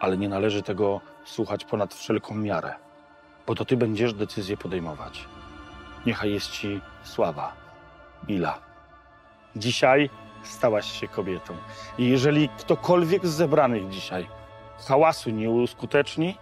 ale 0.00 0.16
nie 0.16 0.28
należy 0.28 0.62
tego 0.62 1.00
słuchać 1.24 1.64
ponad 1.64 1.94
wszelką 1.94 2.34
miarę, 2.34 2.74
bo 3.46 3.54
to 3.54 3.64
ty 3.64 3.76
będziesz 3.76 4.14
decyzję 4.14 4.56
podejmować. 4.56 5.24
Niechaj 6.06 6.32
jest 6.32 6.50
ci 6.50 6.80
sława, 7.02 7.52
Mila. 8.28 8.58
Dzisiaj 9.56 10.10
stałaś 10.42 11.00
się 11.00 11.08
kobietą. 11.08 11.56
I 11.98 12.08
jeżeli 12.08 12.48
ktokolwiek 12.48 13.26
z 13.26 13.30
zebranych 13.30 13.88
dzisiaj 13.88 14.39
hałasu 14.88 15.30
nie 15.30 15.50
uskuteczni, 15.50 16.36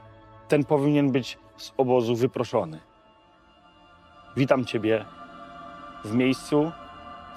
ten 0.48 0.64
powinien 0.64 1.12
być 1.12 1.38
z 1.56 1.72
obozu 1.76 2.16
wyproszony. 2.16 2.80
Witam 4.36 4.64
Ciebie 4.64 5.04
w 6.04 6.14
miejscu, 6.14 6.72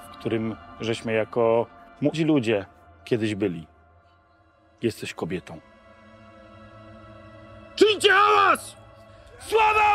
w 0.04 0.16
którym 0.18 0.56
żeśmy 0.80 1.12
jako 1.12 1.66
młodzi 2.00 2.24
ludzie 2.24 2.66
kiedyś 3.04 3.34
byli. 3.34 3.66
Jesteś 4.82 5.14
kobietą. 5.14 5.60
Czyńcie 7.74 8.12
hałas! 8.12 8.76
Sława! 9.38 9.92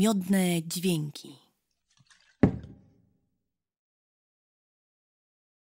Miodne 0.00 0.62
dźwięki. 0.62 1.29